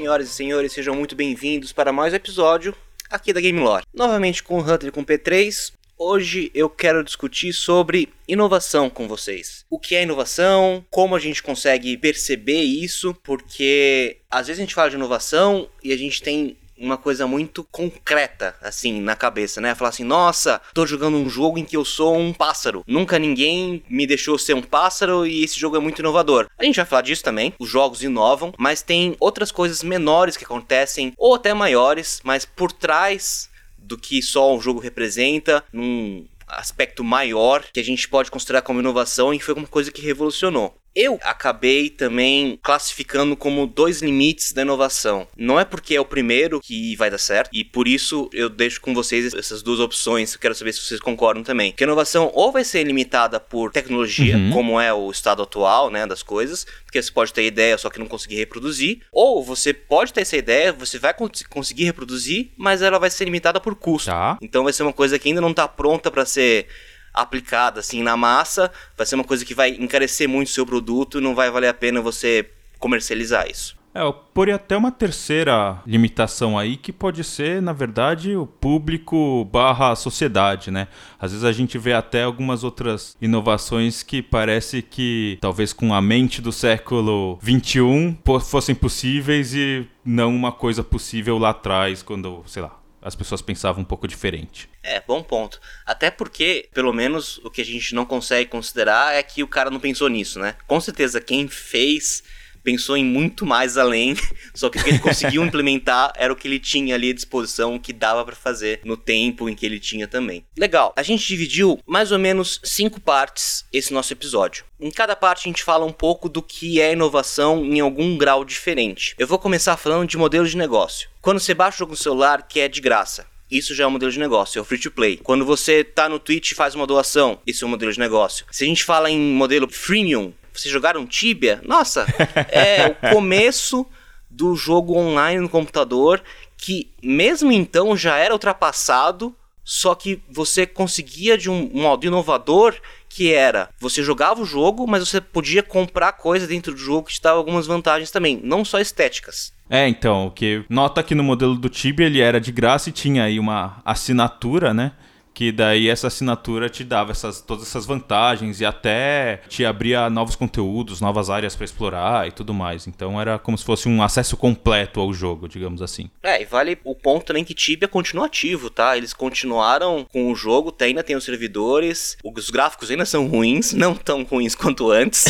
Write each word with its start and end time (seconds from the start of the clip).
Senhoras 0.00 0.30
e 0.30 0.32
senhores, 0.32 0.72
sejam 0.72 0.94
muito 0.94 1.14
bem-vindos 1.14 1.74
para 1.74 1.92
mais 1.92 2.14
um 2.14 2.16
episódio 2.16 2.74
aqui 3.10 3.34
da 3.34 3.40
Game 3.40 3.60
Lore. 3.60 3.84
Novamente 3.92 4.42
com 4.42 4.58
o 4.58 4.62
Hunter 4.62 4.90
com 4.90 5.02
o 5.02 5.04
P3. 5.04 5.74
Hoje 5.98 6.50
eu 6.54 6.70
quero 6.70 7.04
discutir 7.04 7.52
sobre 7.52 8.08
inovação 8.26 8.88
com 8.88 9.06
vocês. 9.06 9.66
O 9.68 9.78
que 9.78 9.94
é 9.94 10.02
inovação? 10.02 10.82
Como 10.88 11.14
a 11.14 11.18
gente 11.18 11.42
consegue 11.42 11.98
perceber 11.98 12.62
isso? 12.62 13.14
Porque 13.22 14.16
às 14.30 14.46
vezes 14.46 14.58
a 14.58 14.64
gente 14.64 14.74
fala 14.74 14.88
de 14.88 14.96
inovação 14.96 15.68
e 15.84 15.92
a 15.92 15.98
gente 15.98 16.22
tem 16.22 16.56
uma 16.80 16.96
coisa 16.96 17.26
muito 17.26 17.62
concreta, 17.70 18.56
assim, 18.62 19.00
na 19.00 19.14
cabeça, 19.14 19.60
né? 19.60 19.74
Falar 19.74 19.90
assim, 19.90 20.02
nossa, 20.02 20.60
tô 20.72 20.86
jogando 20.86 21.18
um 21.18 21.28
jogo 21.28 21.58
em 21.58 21.64
que 21.64 21.76
eu 21.76 21.84
sou 21.84 22.16
um 22.16 22.32
pássaro. 22.32 22.82
Nunca 22.86 23.18
ninguém 23.18 23.84
me 23.88 24.06
deixou 24.06 24.38
ser 24.38 24.54
um 24.54 24.62
pássaro 24.62 25.26
e 25.26 25.44
esse 25.44 25.60
jogo 25.60 25.76
é 25.76 25.80
muito 25.80 25.98
inovador. 25.98 26.48
A 26.58 26.64
gente 26.64 26.76
vai 26.76 26.86
falar 26.86 27.02
disso 27.02 27.22
também, 27.22 27.52
os 27.58 27.68
jogos 27.68 28.02
inovam, 28.02 28.54
mas 28.58 28.80
tem 28.80 29.14
outras 29.20 29.52
coisas 29.52 29.82
menores 29.82 30.36
que 30.36 30.44
acontecem, 30.44 31.12
ou 31.18 31.34
até 31.34 31.52
maiores, 31.52 32.20
mas 32.24 32.46
por 32.46 32.72
trás 32.72 33.50
do 33.76 33.98
que 33.98 34.22
só 34.22 34.54
um 34.54 34.60
jogo 34.60 34.80
representa, 34.80 35.62
num 35.72 36.26
aspecto 36.46 37.04
maior 37.04 37.64
que 37.72 37.80
a 37.80 37.84
gente 37.84 38.08
pode 38.08 38.30
considerar 38.30 38.62
como 38.62 38.80
inovação 38.80 39.32
e 39.32 39.40
foi 39.40 39.54
uma 39.54 39.66
coisa 39.66 39.92
que 39.92 40.02
revolucionou. 40.02 40.74
Eu 40.94 41.18
acabei 41.22 41.88
também 41.88 42.58
classificando 42.62 43.36
como 43.36 43.66
dois 43.66 44.02
limites 44.02 44.52
da 44.52 44.62
inovação. 44.62 45.26
Não 45.36 45.58
é 45.58 45.64
porque 45.64 45.94
é 45.94 46.00
o 46.00 46.04
primeiro 46.04 46.60
que 46.60 46.96
vai 46.96 47.10
dar 47.10 47.18
certo, 47.18 47.50
e 47.52 47.64
por 47.64 47.86
isso 47.86 48.28
eu 48.32 48.48
deixo 48.48 48.80
com 48.80 48.92
vocês 48.92 49.32
essas 49.32 49.62
duas 49.62 49.78
opções. 49.78 50.34
Eu 50.34 50.40
quero 50.40 50.54
saber 50.54 50.72
se 50.72 50.80
vocês 50.80 51.00
concordam 51.00 51.42
também. 51.42 51.72
Que 51.72 51.84
a 51.84 51.86
inovação 51.86 52.30
ou 52.34 52.50
vai 52.50 52.64
ser 52.64 52.82
limitada 52.84 53.38
por 53.38 53.70
tecnologia, 53.70 54.36
uhum. 54.36 54.50
como 54.52 54.80
é 54.80 54.92
o 54.92 55.10
estado 55.10 55.42
atual 55.42 55.90
né, 55.90 56.06
das 56.06 56.22
coisas, 56.22 56.66
porque 56.84 57.00
você 57.00 57.10
pode 57.10 57.32
ter 57.32 57.44
ideia 57.44 57.78
só 57.78 57.88
que 57.88 57.98
não 57.98 58.06
conseguir 58.06 58.36
reproduzir, 58.36 59.00
ou 59.12 59.44
você 59.44 59.72
pode 59.72 60.12
ter 60.12 60.22
essa 60.22 60.36
ideia, 60.36 60.72
você 60.72 60.98
vai 60.98 61.14
conseguir 61.48 61.84
reproduzir, 61.84 62.50
mas 62.56 62.82
ela 62.82 62.98
vai 62.98 63.10
ser 63.10 63.24
limitada 63.24 63.60
por 63.60 63.74
custo. 63.74 64.10
Tá. 64.10 64.38
Então 64.42 64.64
vai 64.64 64.72
ser 64.72 64.82
uma 64.82 64.92
coisa 64.92 65.18
que 65.18 65.28
ainda 65.28 65.40
não 65.40 65.50
está 65.50 65.68
pronta 65.68 66.10
para 66.10 66.26
ser 66.26 66.66
aplicada 67.12 67.80
assim 67.80 68.02
na 68.02 68.16
massa, 68.16 68.70
vai 68.96 69.06
ser 69.06 69.14
uma 69.14 69.24
coisa 69.24 69.44
que 69.44 69.54
vai 69.54 69.70
encarecer 69.70 70.28
muito 70.28 70.48
o 70.48 70.50
seu 70.50 70.66
produto 70.66 71.20
não 71.20 71.34
vai 71.34 71.50
valer 71.50 71.68
a 71.68 71.74
pena 71.74 72.00
você 72.00 72.50
comercializar 72.78 73.48
isso. 73.48 73.78
É, 73.92 74.02
eu 74.02 74.12
poria 74.12 74.54
até 74.54 74.76
uma 74.76 74.92
terceira 74.92 75.82
limitação 75.84 76.56
aí, 76.56 76.76
que 76.76 76.92
pode 76.92 77.24
ser, 77.24 77.60
na 77.60 77.72
verdade, 77.72 78.36
o 78.36 78.46
público 78.46 79.44
barra 79.46 79.96
sociedade, 79.96 80.70
né? 80.70 80.86
Às 81.18 81.32
vezes 81.32 81.44
a 81.44 81.50
gente 81.50 81.76
vê 81.76 81.92
até 81.92 82.22
algumas 82.22 82.62
outras 82.62 83.16
inovações 83.20 84.04
que 84.04 84.22
parece 84.22 84.80
que, 84.80 85.38
talvez 85.40 85.72
com 85.72 85.92
a 85.92 86.00
mente 86.00 86.40
do 86.40 86.52
século 86.52 87.36
XXI, 87.42 88.16
fossem 88.48 88.76
possíveis 88.76 89.54
e 89.54 89.88
não 90.04 90.34
uma 90.34 90.52
coisa 90.52 90.84
possível 90.84 91.36
lá 91.36 91.50
atrás, 91.50 92.00
quando, 92.00 92.44
sei 92.46 92.62
lá, 92.62 92.79
as 93.02 93.14
pessoas 93.14 93.40
pensavam 93.40 93.82
um 93.82 93.84
pouco 93.84 94.06
diferente. 94.06 94.68
É, 94.82 95.00
bom 95.00 95.22
ponto. 95.22 95.60
Até 95.86 96.10
porque, 96.10 96.68
pelo 96.72 96.92
menos, 96.92 97.38
o 97.38 97.50
que 97.50 97.60
a 97.60 97.64
gente 97.64 97.94
não 97.94 98.04
consegue 98.04 98.50
considerar 98.50 99.14
é 99.14 99.22
que 99.22 99.42
o 99.42 99.48
cara 99.48 99.70
não 99.70 99.80
pensou 99.80 100.08
nisso, 100.08 100.38
né? 100.38 100.54
Com 100.66 100.80
certeza, 100.80 101.20
quem 101.20 101.48
fez 101.48 102.22
pensou 102.62 102.96
em 102.96 103.04
muito 103.04 103.46
mais 103.46 103.76
além, 103.76 104.16
só 104.54 104.68
que 104.68 104.78
o 104.78 104.82
que 104.82 104.90
ele 104.90 104.98
conseguiu 104.98 105.44
implementar 105.44 106.12
era 106.16 106.32
o 106.32 106.36
que 106.36 106.48
ele 106.48 106.58
tinha 106.58 106.94
ali 106.94 107.10
à 107.10 107.14
disposição, 107.14 107.78
que 107.78 107.92
dava 107.92 108.24
para 108.24 108.36
fazer 108.36 108.80
no 108.84 108.96
tempo 108.96 109.48
em 109.48 109.54
que 109.54 109.66
ele 109.66 109.78
tinha 109.78 110.06
também. 110.06 110.44
Legal, 110.56 110.92
a 110.96 111.02
gente 111.02 111.26
dividiu 111.26 111.78
mais 111.86 112.12
ou 112.12 112.18
menos 112.18 112.60
cinco 112.62 113.00
partes 113.00 113.64
esse 113.72 113.92
nosso 113.92 114.12
episódio. 114.12 114.64
Em 114.80 114.90
cada 114.90 115.14
parte 115.14 115.40
a 115.40 115.50
gente 115.50 115.62
fala 115.62 115.84
um 115.84 115.92
pouco 115.92 116.28
do 116.28 116.42
que 116.42 116.80
é 116.80 116.92
inovação 116.92 117.64
em 117.64 117.80
algum 117.80 118.16
grau 118.16 118.44
diferente. 118.44 119.14
Eu 119.18 119.26
vou 119.26 119.38
começar 119.38 119.76
falando 119.76 120.08
de 120.08 120.16
modelo 120.16 120.46
de 120.46 120.56
negócio. 120.56 121.08
Quando 121.20 121.38
você 121.38 121.52
baixa 121.52 121.84
o 121.84 121.96
celular 121.96 122.46
que 122.48 122.60
é 122.60 122.68
de 122.68 122.80
graça, 122.80 123.26
isso 123.50 123.74
já 123.74 123.84
é 123.84 123.86
um 123.86 123.90
modelo 123.90 124.12
de 124.12 124.18
negócio, 124.18 124.58
é 124.58 124.62
o 124.62 124.64
free 124.64 124.78
to 124.78 124.90
play. 124.90 125.16
Quando 125.16 125.44
você 125.44 125.82
tá 125.82 126.08
no 126.08 126.20
Twitch 126.20 126.52
e 126.52 126.54
faz 126.54 126.74
uma 126.74 126.86
doação, 126.86 127.40
isso 127.46 127.64
é 127.64 127.66
um 127.66 127.70
modelo 127.70 127.92
de 127.92 127.98
negócio. 127.98 128.46
Se 128.50 128.64
a 128.64 128.66
gente 128.66 128.84
fala 128.84 129.10
em 129.10 129.18
modelo 129.18 129.68
freemium, 129.68 130.32
vocês 130.52 130.72
jogaram 130.72 131.06
Tibia? 131.06 131.60
Nossa, 131.64 132.06
é 132.50 132.86
o 132.86 132.94
começo 133.14 133.86
do 134.30 134.54
jogo 134.54 134.96
online 134.96 135.40
no 135.40 135.48
computador 135.48 136.22
que 136.56 136.90
mesmo 137.02 137.50
então 137.50 137.96
já 137.96 138.16
era 138.18 138.34
ultrapassado, 138.34 139.34
só 139.64 139.94
que 139.94 140.22
você 140.30 140.66
conseguia 140.66 141.38
de 141.38 141.48
um 141.48 141.70
modo 141.72 142.06
inovador 142.06 142.76
que 143.08 143.32
era 143.32 143.70
você 143.80 144.02
jogava 144.02 144.42
o 144.42 144.44
jogo, 144.44 144.86
mas 144.86 145.08
você 145.08 145.20
podia 145.20 145.62
comprar 145.62 146.12
coisa 146.12 146.46
dentro 146.46 146.72
do 146.72 146.78
jogo 146.78 147.08
que 147.08 147.14
te 147.14 147.22
dava 147.22 147.38
algumas 147.38 147.66
vantagens 147.66 148.10
também, 148.10 148.40
não 148.42 148.64
só 148.64 148.78
estéticas. 148.78 149.52
É, 149.68 149.88
então, 149.88 150.26
o 150.26 150.30
que 150.30 150.64
nota 150.68 151.02
que 151.02 151.14
no 151.14 151.22
modelo 151.22 151.54
do 151.54 151.68
Tibia 151.68 152.06
ele 152.06 152.20
era 152.20 152.40
de 152.40 152.52
graça 152.52 152.88
e 152.88 152.92
tinha 152.92 153.24
aí 153.24 153.38
uma 153.38 153.80
assinatura, 153.84 154.74
né? 154.74 154.92
Que 155.40 155.50
daí 155.50 155.88
essa 155.88 156.08
assinatura 156.08 156.68
te 156.68 156.84
dava 156.84 157.12
essas, 157.12 157.40
todas 157.40 157.66
essas 157.66 157.86
vantagens 157.86 158.60
e 158.60 158.66
até 158.66 159.38
te 159.48 159.64
abria 159.64 160.10
novos 160.10 160.36
conteúdos, 160.36 161.00
novas 161.00 161.30
áreas 161.30 161.56
para 161.56 161.64
explorar 161.64 162.28
e 162.28 162.30
tudo 162.30 162.52
mais. 162.52 162.86
Então 162.86 163.18
era 163.18 163.38
como 163.38 163.56
se 163.56 163.64
fosse 163.64 163.88
um 163.88 164.02
acesso 164.02 164.36
completo 164.36 165.00
ao 165.00 165.14
jogo, 165.14 165.48
digamos 165.48 165.80
assim. 165.80 166.10
É, 166.22 166.42
e 166.42 166.44
vale 166.44 166.78
o 166.84 166.94
ponto 166.94 167.24
também 167.24 167.42
que 167.42 167.54
Tibia 167.54 167.88
continua 167.88 168.26
ativo, 168.26 168.68
tá? 168.68 168.98
Eles 168.98 169.14
continuaram 169.14 170.06
com 170.12 170.30
o 170.30 170.34
jogo, 170.34 170.76
ainda 170.78 171.02
tem 171.02 171.16
os 171.16 171.24
servidores, 171.24 172.18
os 172.22 172.50
gráficos 172.50 172.90
ainda 172.90 173.06
são 173.06 173.26
ruins, 173.26 173.72
não 173.72 173.94
tão 173.94 174.24
ruins 174.24 174.54
quanto 174.54 174.90
antes. 174.90 175.24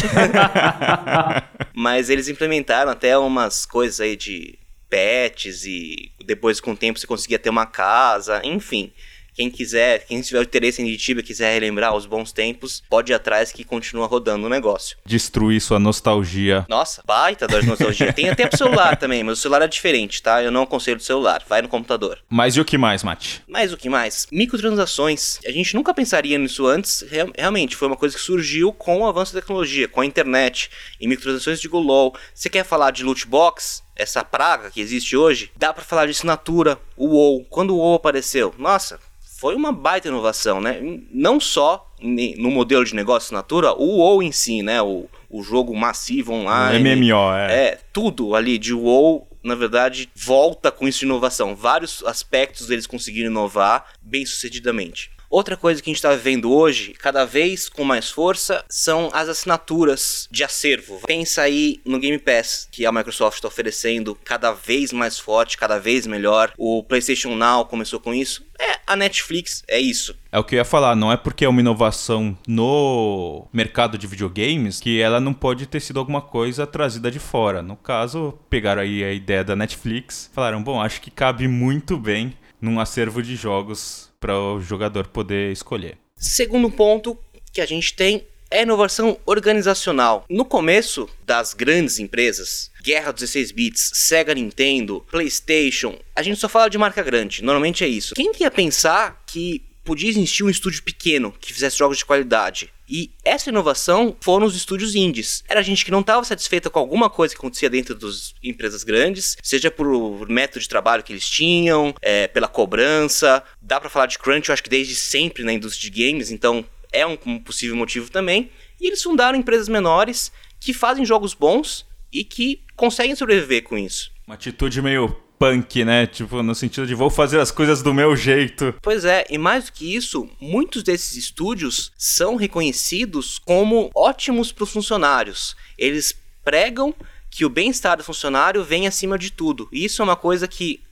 Mas 1.72 2.10
eles 2.10 2.26
implementaram 2.26 2.90
até 2.90 3.16
umas 3.16 3.64
coisas 3.64 4.00
aí 4.00 4.16
de 4.16 4.58
pets 4.88 5.64
e 5.64 6.10
depois 6.26 6.58
com 6.58 6.72
o 6.72 6.76
tempo 6.76 6.98
você 6.98 7.06
conseguia 7.06 7.38
ter 7.38 7.48
uma 7.48 7.64
casa, 7.64 8.42
enfim. 8.44 8.92
Quem 9.40 9.50
quiser, 9.50 10.04
quem 10.04 10.20
tiver 10.20 10.42
interesse 10.42 10.82
em 10.82 10.96
Tibia, 10.98 11.22
quiser 11.22 11.54
relembrar 11.54 11.96
os 11.96 12.04
bons 12.04 12.30
tempos, 12.30 12.82
pode 12.90 13.10
ir 13.10 13.14
atrás 13.14 13.50
que 13.50 13.64
continua 13.64 14.06
rodando 14.06 14.44
o 14.44 14.50
negócio. 14.50 14.98
Destruir 15.06 15.62
sua 15.62 15.78
nostalgia. 15.78 16.66
Nossa, 16.68 17.02
baita 17.06 17.46
da 17.46 17.62
nostalgia. 17.62 18.12
Tem 18.12 18.28
até 18.28 18.46
pro 18.46 18.58
celular 18.58 18.96
também, 18.98 19.24
mas 19.24 19.38
o 19.38 19.40
celular 19.40 19.62
é 19.62 19.66
diferente, 19.66 20.22
tá? 20.22 20.42
Eu 20.42 20.50
não 20.50 20.64
aconselho 20.64 20.98
o 20.98 21.02
celular, 21.02 21.42
vai 21.48 21.62
no 21.62 21.68
computador. 21.68 22.18
Mas 22.28 22.54
e 22.54 22.60
o 22.60 22.66
que 22.66 22.76
mais, 22.76 23.02
Mate? 23.02 23.42
Mas 23.48 23.72
o 23.72 23.78
que 23.78 23.88
mais? 23.88 24.26
Microtransações. 24.30 25.38
A 25.46 25.50
gente 25.50 25.74
nunca 25.74 25.94
pensaria 25.94 26.36
nisso 26.36 26.66
antes, 26.66 27.02
realmente, 27.34 27.76
foi 27.76 27.88
uma 27.88 27.96
coisa 27.96 28.14
que 28.14 28.20
surgiu 28.20 28.74
com 28.74 29.00
o 29.00 29.06
avanço 29.06 29.32
da 29.32 29.40
tecnologia, 29.40 29.88
com 29.88 30.02
a 30.02 30.06
internet, 30.06 30.70
em 31.00 31.08
microtransações 31.08 31.62
de 31.62 31.66
GoLol. 31.66 32.14
Você 32.34 32.50
quer 32.50 32.62
falar 32.62 32.90
de 32.90 33.02
loot 33.02 33.26
box? 33.26 33.82
essa 34.00 34.24
praga 34.24 34.70
que 34.70 34.80
existe 34.80 35.14
hoje, 35.14 35.52
dá 35.56 35.74
para 35.74 35.84
falar 35.84 36.06
de 36.06 36.12
assinatura, 36.12 36.78
o 36.96 37.08
WoW. 37.08 37.44
Quando 37.50 37.74
o 37.74 37.76
WoW 37.76 37.96
apareceu, 37.96 38.54
nossa, 38.56 38.98
foi 39.40 39.54
uma 39.54 39.72
baita 39.72 40.06
inovação, 40.06 40.60
né? 40.60 40.78
Não 41.10 41.40
só 41.40 41.90
no 41.98 42.50
modelo 42.50 42.84
de 42.84 42.94
negócio 42.94 43.24
assinatura, 43.28 43.72
o 43.72 43.96
WoW 43.96 44.22
em 44.22 44.30
si, 44.30 44.60
né? 44.60 44.82
O, 44.82 45.08
o 45.30 45.42
jogo 45.42 45.74
massivo 45.74 46.34
online. 46.34 46.94
MMO, 46.94 47.32
é. 47.32 47.68
É, 47.68 47.78
tudo 47.90 48.34
ali 48.34 48.58
de 48.58 48.74
WoW, 48.74 49.26
na 49.42 49.54
verdade, 49.54 50.10
volta 50.14 50.70
com 50.70 50.86
isso 50.86 50.98
de 50.98 51.06
inovação. 51.06 51.56
Vários 51.56 52.04
aspectos 52.04 52.66
deles 52.66 52.86
conseguiram 52.86 53.30
inovar 53.30 53.86
bem 54.02 54.26
sucedidamente. 54.26 55.10
Outra 55.30 55.56
coisa 55.56 55.80
que 55.80 55.88
a 55.88 55.92
gente 55.92 55.98
está 55.98 56.12
vivendo 56.12 56.52
hoje, 56.52 56.92
cada 56.98 57.24
vez 57.24 57.68
com 57.68 57.84
mais 57.84 58.10
força, 58.10 58.64
são 58.68 59.08
as 59.12 59.28
assinaturas 59.28 60.26
de 60.28 60.42
acervo. 60.42 61.00
Pensa 61.06 61.42
aí 61.42 61.80
no 61.84 62.00
Game 62.00 62.18
Pass, 62.18 62.66
que 62.68 62.84
a 62.84 62.90
Microsoft 62.90 63.36
está 63.36 63.46
oferecendo 63.46 64.18
cada 64.24 64.50
vez 64.50 64.92
mais 64.92 65.20
forte, 65.20 65.56
cada 65.56 65.78
vez 65.78 66.04
melhor. 66.04 66.52
O 66.58 66.82
PlayStation 66.82 67.36
Now 67.36 67.64
começou 67.66 68.00
com 68.00 68.12
isso. 68.12 68.44
É, 68.58 68.80
a 68.84 68.96
Netflix 68.96 69.62
é 69.68 69.78
isso. 69.78 70.16
É 70.32 70.38
o 70.38 70.42
que 70.42 70.56
eu 70.56 70.58
ia 70.58 70.64
falar, 70.64 70.96
não 70.96 71.12
é 71.12 71.16
porque 71.16 71.44
é 71.44 71.48
uma 71.48 71.60
inovação 71.60 72.36
no 72.44 73.46
mercado 73.52 73.96
de 73.96 74.08
videogames 74.08 74.80
que 74.80 75.00
ela 75.00 75.20
não 75.20 75.32
pode 75.32 75.64
ter 75.66 75.78
sido 75.78 76.00
alguma 76.00 76.20
coisa 76.20 76.66
trazida 76.66 77.08
de 77.08 77.20
fora. 77.20 77.62
No 77.62 77.76
caso, 77.76 78.36
pegaram 78.50 78.82
aí 78.82 79.04
a 79.04 79.12
ideia 79.12 79.44
da 79.44 79.54
Netflix, 79.54 80.28
falaram, 80.34 80.60
bom, 80.60 80.82
acho 80.82 81.00
que 81.00 81.10
cabe 81.10 81.46
muito 81.46 81.96
bem 81.96 82.36
num 82.60 82.80
acervo 82.80 83.22
de 83.22 83.36
jogos 83.36 84.09
para 84.20 84.38
o 84.38 84.60
jogador 84.60 85.08
poder 85.08 85.50
escolher. 85.50 85.96
Segundo 86.14 86.70
ponto 86.70 87.18
que 87.52 87.60
a 87.60 87.66
gente 87.66 87.94
tem 87.94 88.26
é 88.50 88.62
inovação 88.62 89.18
organizacional. 89.24 90.24
No 90.28 90.44
começo 90.44 91.08
das 91.24 91.54
grandes 91.54 91.98
empresas, 91.98 92.70
Guerra 92.82 93.12
16 93.12 93.52
bits, 93.52 93.90
Sega 93.94 94.34
Nintendo, 94.34 95.06
PlayStation, 95.10 95.98
a 96.14 96.22
gente 96.22 96.38
só 96.38 96.48
fala 96.48 96.68
de 96.68 96.76
marca 96.76 97.02
grande, 97.02 97.42
normalmente 97.42 97.84
é 97.84 97.88
isso. 97.88 98.14
Quem 98.14 98.32
ia 98.38 98.50
pensar 98.50 99.22
que 99.26 99.62
podia 99.90 100.08
existir 100.08 100.44
um 100.44 100.48
estúdio 100.48 100.84
pequeno 100.84 101.34
que 101.40 101.52
fizesse 101.52 101.76
jogos 101.76 101.98
de 101.98 102.04
qualidade? 102.04 102.72
E 102.88 103.10
essa 103.24 103.50
inovação 103.50 104.16
foram 104.20 104.46
os 104.46 104.54
estúdios 104.54 104.94
indies. 104.94 105.42
Era 105.48 105.64
gente 105.64 105.84
que 105.84 105.90
não 105.90 105.98
estava 105.98 106.24
satisfeita 106.24 106.70
com 106.70 106.78
alguma 106.78 107.10
coisa 107.10 107.34
que 107.34 107.38
acontecia 107.40 107.68
dentro 107.68 107.96
das 107.96 108.32
empresas 108.40 108.84
grandes, 108.84 109.36
seja 109.42 109.68
por 109.68 110.28
método 110.28 110.60
de 110.60 110.68
trabalho 110.68 111.02
que 111.02 111.12
eles 111.12 111.28
tinham, 111.28 111.92
é, 112.00 112.28
pela 112.28 112.46
cobrança. 112.46 113.42
Dá 113.60 113.80
para 113.80 113.90
falar 113.90 114.06
de 114.06 114.16
crunch, 114.16 114.48
eu 114.48 114.52
acho 114.52 114.62
que 114.62 114.70
desde 114.70 114.94
sempre 114.94 115.42
na 115.42 115.52
indústria 115.52 115.90
de 115.90 116.04
games, 116.04 116.30
então 116.30 116.64
é 116.92 117.04
um, 117.04 117.16
possível 117.40 117.74
motivo 117.74 118.12
também. 118.12 118.48
E 118.80 118.86
eles 118.86 119.02
fundaram 119.02 119.36
empresas 119.36 119.68
menores 119.68 120.30
que 120.60 120.72
fazem 120.72 121.04
jogos 121.04 121.34
bons 121.34 121.84
e 122.12 122.22
que 122.22 122.62
conseguem 122.76 123.16
sobreviver 123.16 123.64
com 123.64 123.76
isso. 123.76 124.12
Uma 124.24 124.36
atitude 124.36 124.80
meio 124.80 125.16
punk, 125.40 125.86
né? 125.86 126.06
Tipo, 126.06 126.42
no 126.42 126.54
sentido 126.54 126.86
de 126.86 126.94
vou 126.94 127.08
fazer 127.08 127.40
as 127.40 127.50
coisas 127.50 127.82
do 127.82 127.94
meu 127.94 128.14
jeito. 128.14 128.74
Pois 128.82 129.06
é, 129.06 129.24
e 129.30 129.38
mais 129.38 129.64
do 129.64 129.72
que 129.72 129.96
isso, 129.96 130.28
muitos 130.38 130.82
desses 130.82 131.16
estúdios 131.16 131.90
são 131.96 132.36
reconhecidos 132.36 133.38
como 133.38 133.90
ótimos 133.94 134.52
para 134.52 134.64
os 134.64 134.70
funcionários. 134.70 135.56
Eles 135.78 136.14
pregam 136.44 136.94
que 137.30 137.46
o 137.46 137.48
bem-estar 137.48 137.96
do 137.96 138.04
funcionário 138.04 138.62
vem 138.62 138.86
acima 138.86 139.16
de 139.16 139.32
tudo. 139.32 139.66
E 139.72 139.84
isso 139.86 140.02
é 140.02 140.04
uma 140.04 140.16
coisa 140.16 140.46
que 140.46 140.82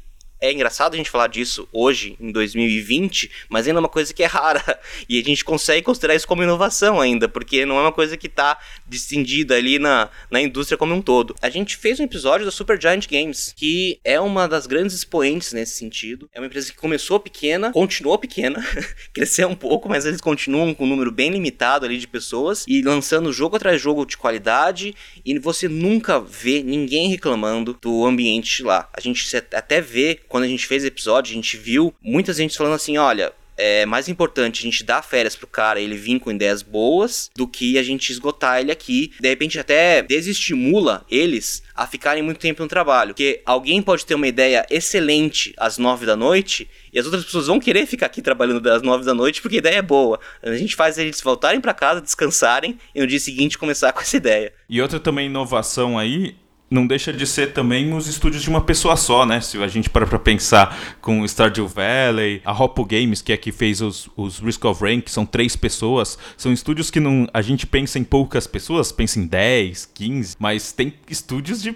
é 0.40 0.52
engraçado 0.52 0.94
a 0.94 0.96
gente 0.96 1.10
falar 1.10 1.26
disso 1.26 1.68
hoje, 1.72 2.16
em 2.20 2.30
2020, 2.30 3.30
mas 3.48 3.66
ainda 3.66 3.78
é 3.78 3.82
uma 3.82 3.88
coisa 3.88 4.14
que 4.14 4.22
é 4.22 4.26
rara. 4.26 4.78
E 5.08 5.18
a 5.18 5.22
gente 5.22 5.44
consegue 5.44 5.82
considerar 5.82 6.14
isso 6.14 6.26
como 6.26 6.42
inovação 6.42 7.00
ainda, 7.00 7.28
porque 7.28 7.66
não 7.66 7.78
é 7.78 7.82
uma 7.82 7.92
coisa 7.92 8.16
que 8.16 8.26
está 8.26 8.58
distendida 8.86 9.56
ali 9.56 9.78
na, 9.78 10.08
na 10.30 10.40
indústria 10.40 10.78
como 10.78 10.94
um 10.94 11.02
todo. 11.02 11.34
A 11.42 11.50
gente 11.50 11.76
fez 11.76 11.98
um 11.98 12.04
episódio 12.04 12.46
da 12.46 12.52
Super 12.52 12.80
Giant 12.80 13.06
Games, 13.08 13.52
que 13.56 13.98
é 14.04 14.20
uma 14.20 14.46
das 14.46 14.66
grandes 14.66 14.94
expoentes 14.94 15.52
nesse 15.52 15.72
sentido. 15.76 16.28
É 16.32 16.40
uma 16.40 16.46
empresa 16.46 16.70
que 16.70 16.78
começou 16.78 17.18
pequena, 17.18 17.72
continuou 17.72 18.18
pequena, 18.18 18.64
cresceu 19.12 19.48
um 19.48 19.54
pouco, 19.54 19.88
mas 19.88 20.04
eles 20.04 20.20
continuam 20.20 20.72
com 20.74 20.84
um 20.84 20.88
número 20.88 21.10
bem 21.10 21.30
limitado 21.30 21.84
ali 21.84 21.98
de 21.98 22.06
pessoas 22.06 22.64
e 22.68 22.82
lançando 22.82 23.32
jogo 23.32 23.56
atrás 23.56 23.80
jogo 23.80 24.06
de 24.06 24.16
qualidade. 24.16 24.94
E 25.24 25.38
você 25.38 25.68
nunca 25.68 26.20
vê 26.20 26.62
ninguém 26.62 27.08
reclamando 27.08 27.76
do 27.80 28.04
ambiente 28.04 28.62
lá. 28.62 28.88
A 28.92 29.00
gente 29.00 29.36
até 29.36 29.80
vê 29.80 30.20
quando 30.28 30.44
a 30.44 30.48
gente 30.48 30.66
fez 30.66 30.84
episódio, 30.84 31.32
a 31.32 31.34
gente 31.34 31.56
viu 31.56 31.94
muita 32.02 32.32
gente 32.32 32.56
falando 32.56 32.74
assim: 32.74 32.96
olha, 32.96 33.32
é 33.58 33.84
mais 33.84 34.08
importante 34.08 34.60
a 34.60 34.62
gente 34.62 34.84
dar 34.84 35.02
férias 35.02 35.34
pro 35.34 35.46
cara 35.46 35.80
ele 35.80 35.96
vir 35.96 36.20
com 36.20 36.30
ideias 36.30 36.62
boas 36.62 37.28
do 37.34 37.46
que 37.46 37.76
a 37.76 37.82
gente 37.82 38.10
esgotar 38.10 38.60
ele 38.60 38.70
aqui. 38.70 39.12
De 39.20 39.28
repente 39.28 39.58
até 39.58 40.00
desestimula 40.00 41.04
eles 41.10 41.62
a 41.74 41.86
ficarem 41.86 42.22
muito 42.22 42.38
tempo 42.38 42.62
no 42.62 42.68
trabalho. 42.68 43.10
Porque 43.10 43.42
alguém 43.44 43.82
pode 43.82 44.06
ter 44.06 44.14
uma 44.14 44.28
ideia 44.28 44.64
excelente 44.70 45.52
às 45.56 45.76
nove 45.76 46.06
da 46.06 46.14
noite 46.14 46.70
e 46.92 46.98
as 46.98 47.04
outras 47.04 47.24
pessoas 47.24 47.48
vão 47.48 47.58
querer 47.58 47.84
ficar 47.86 48.06
aqui 48.06 48.22
trabalhando 48.22 48.64
às 48.70 48.80
nove 48.80 49.04
da 49.04 49.12
noite 49.12 49.42
porque 49.42 49.56
a 49.56 49.58
ideia 49.58 49.76
é 49.78 49.82
boa. 49.82 50.20
A 50.40 50.54
gente 50.54 50.76
faz 50.76 50.96
eles 50.96 51.20
voltarem 51.20 51.60
para 51.60 51.74
casa, 51.74 52.00
descansarem 52.00 52.78
e 52.94 53.00
no 53.00 53.06
dia 53.08 53.18
seguinte 53.18 53.58
começar 53.58 53.90
com 53.92 54.00
essa 54.00 54.16
ideia. 54.16 54.52
E 54.68 54.80
outra 54.80 55.00
também 55.00 55.26
inovação 55.26 55.98
aí 55.98 56.36
não 56.70 56.86
deixa 56.86 57.12
de 57.12 57.26
ser 57.26 57.52
também 57.52 57.94
os 57.94 58.06
estúdios 58.06 58.42
de 58.42 58.50
uma 58.50 58.60
pessoa 58.60 58.96
só, 58.96 59.24
né? 59.24 59.40
Se 59.40 59.62
a 59.62 59.68
gente 59.68 59.88
para 59.88 60.06
pra 60.06 60.18
pensar 60.18 60.96
com 61.00 61.26
Stardew 61.26 61.66
Valley, 61.66 62.42
a 62.44 62.52
Hopo 62.52 62.84
Games, 62.84 63.22
que 63.22 63.32
é 63.32 63.36
que 63.36 63.50
fez 63.50 63.80
os, 63.80 64.08
os 64.16 64.38
Risk 64.38 64.64
of 64.64 64.82
Rain, 64.82 65.00
que 65.00 65.10
são 65.10 65.24
três 65.24 65.56
pessoas, 65.56 66.18
são 66.36 66.52
estúdios 66.52 66.90
que 66.90 67.00
não, 67.00 67.26
a 67.32 67.40
gente 67.40 67.66
pensa 67.66 67.98
em 67.98 68.04
poucas 68.04 68.46
pessoas, 68.46 68.92
pensa 68.92 69.18
em 69.18 69.26
10, 69.26 69.90
15, 69.94 70.36
mas 70.38 70.72
tem 70.72 70.94
estúdios 71.08 71.62
de 71.62 71.74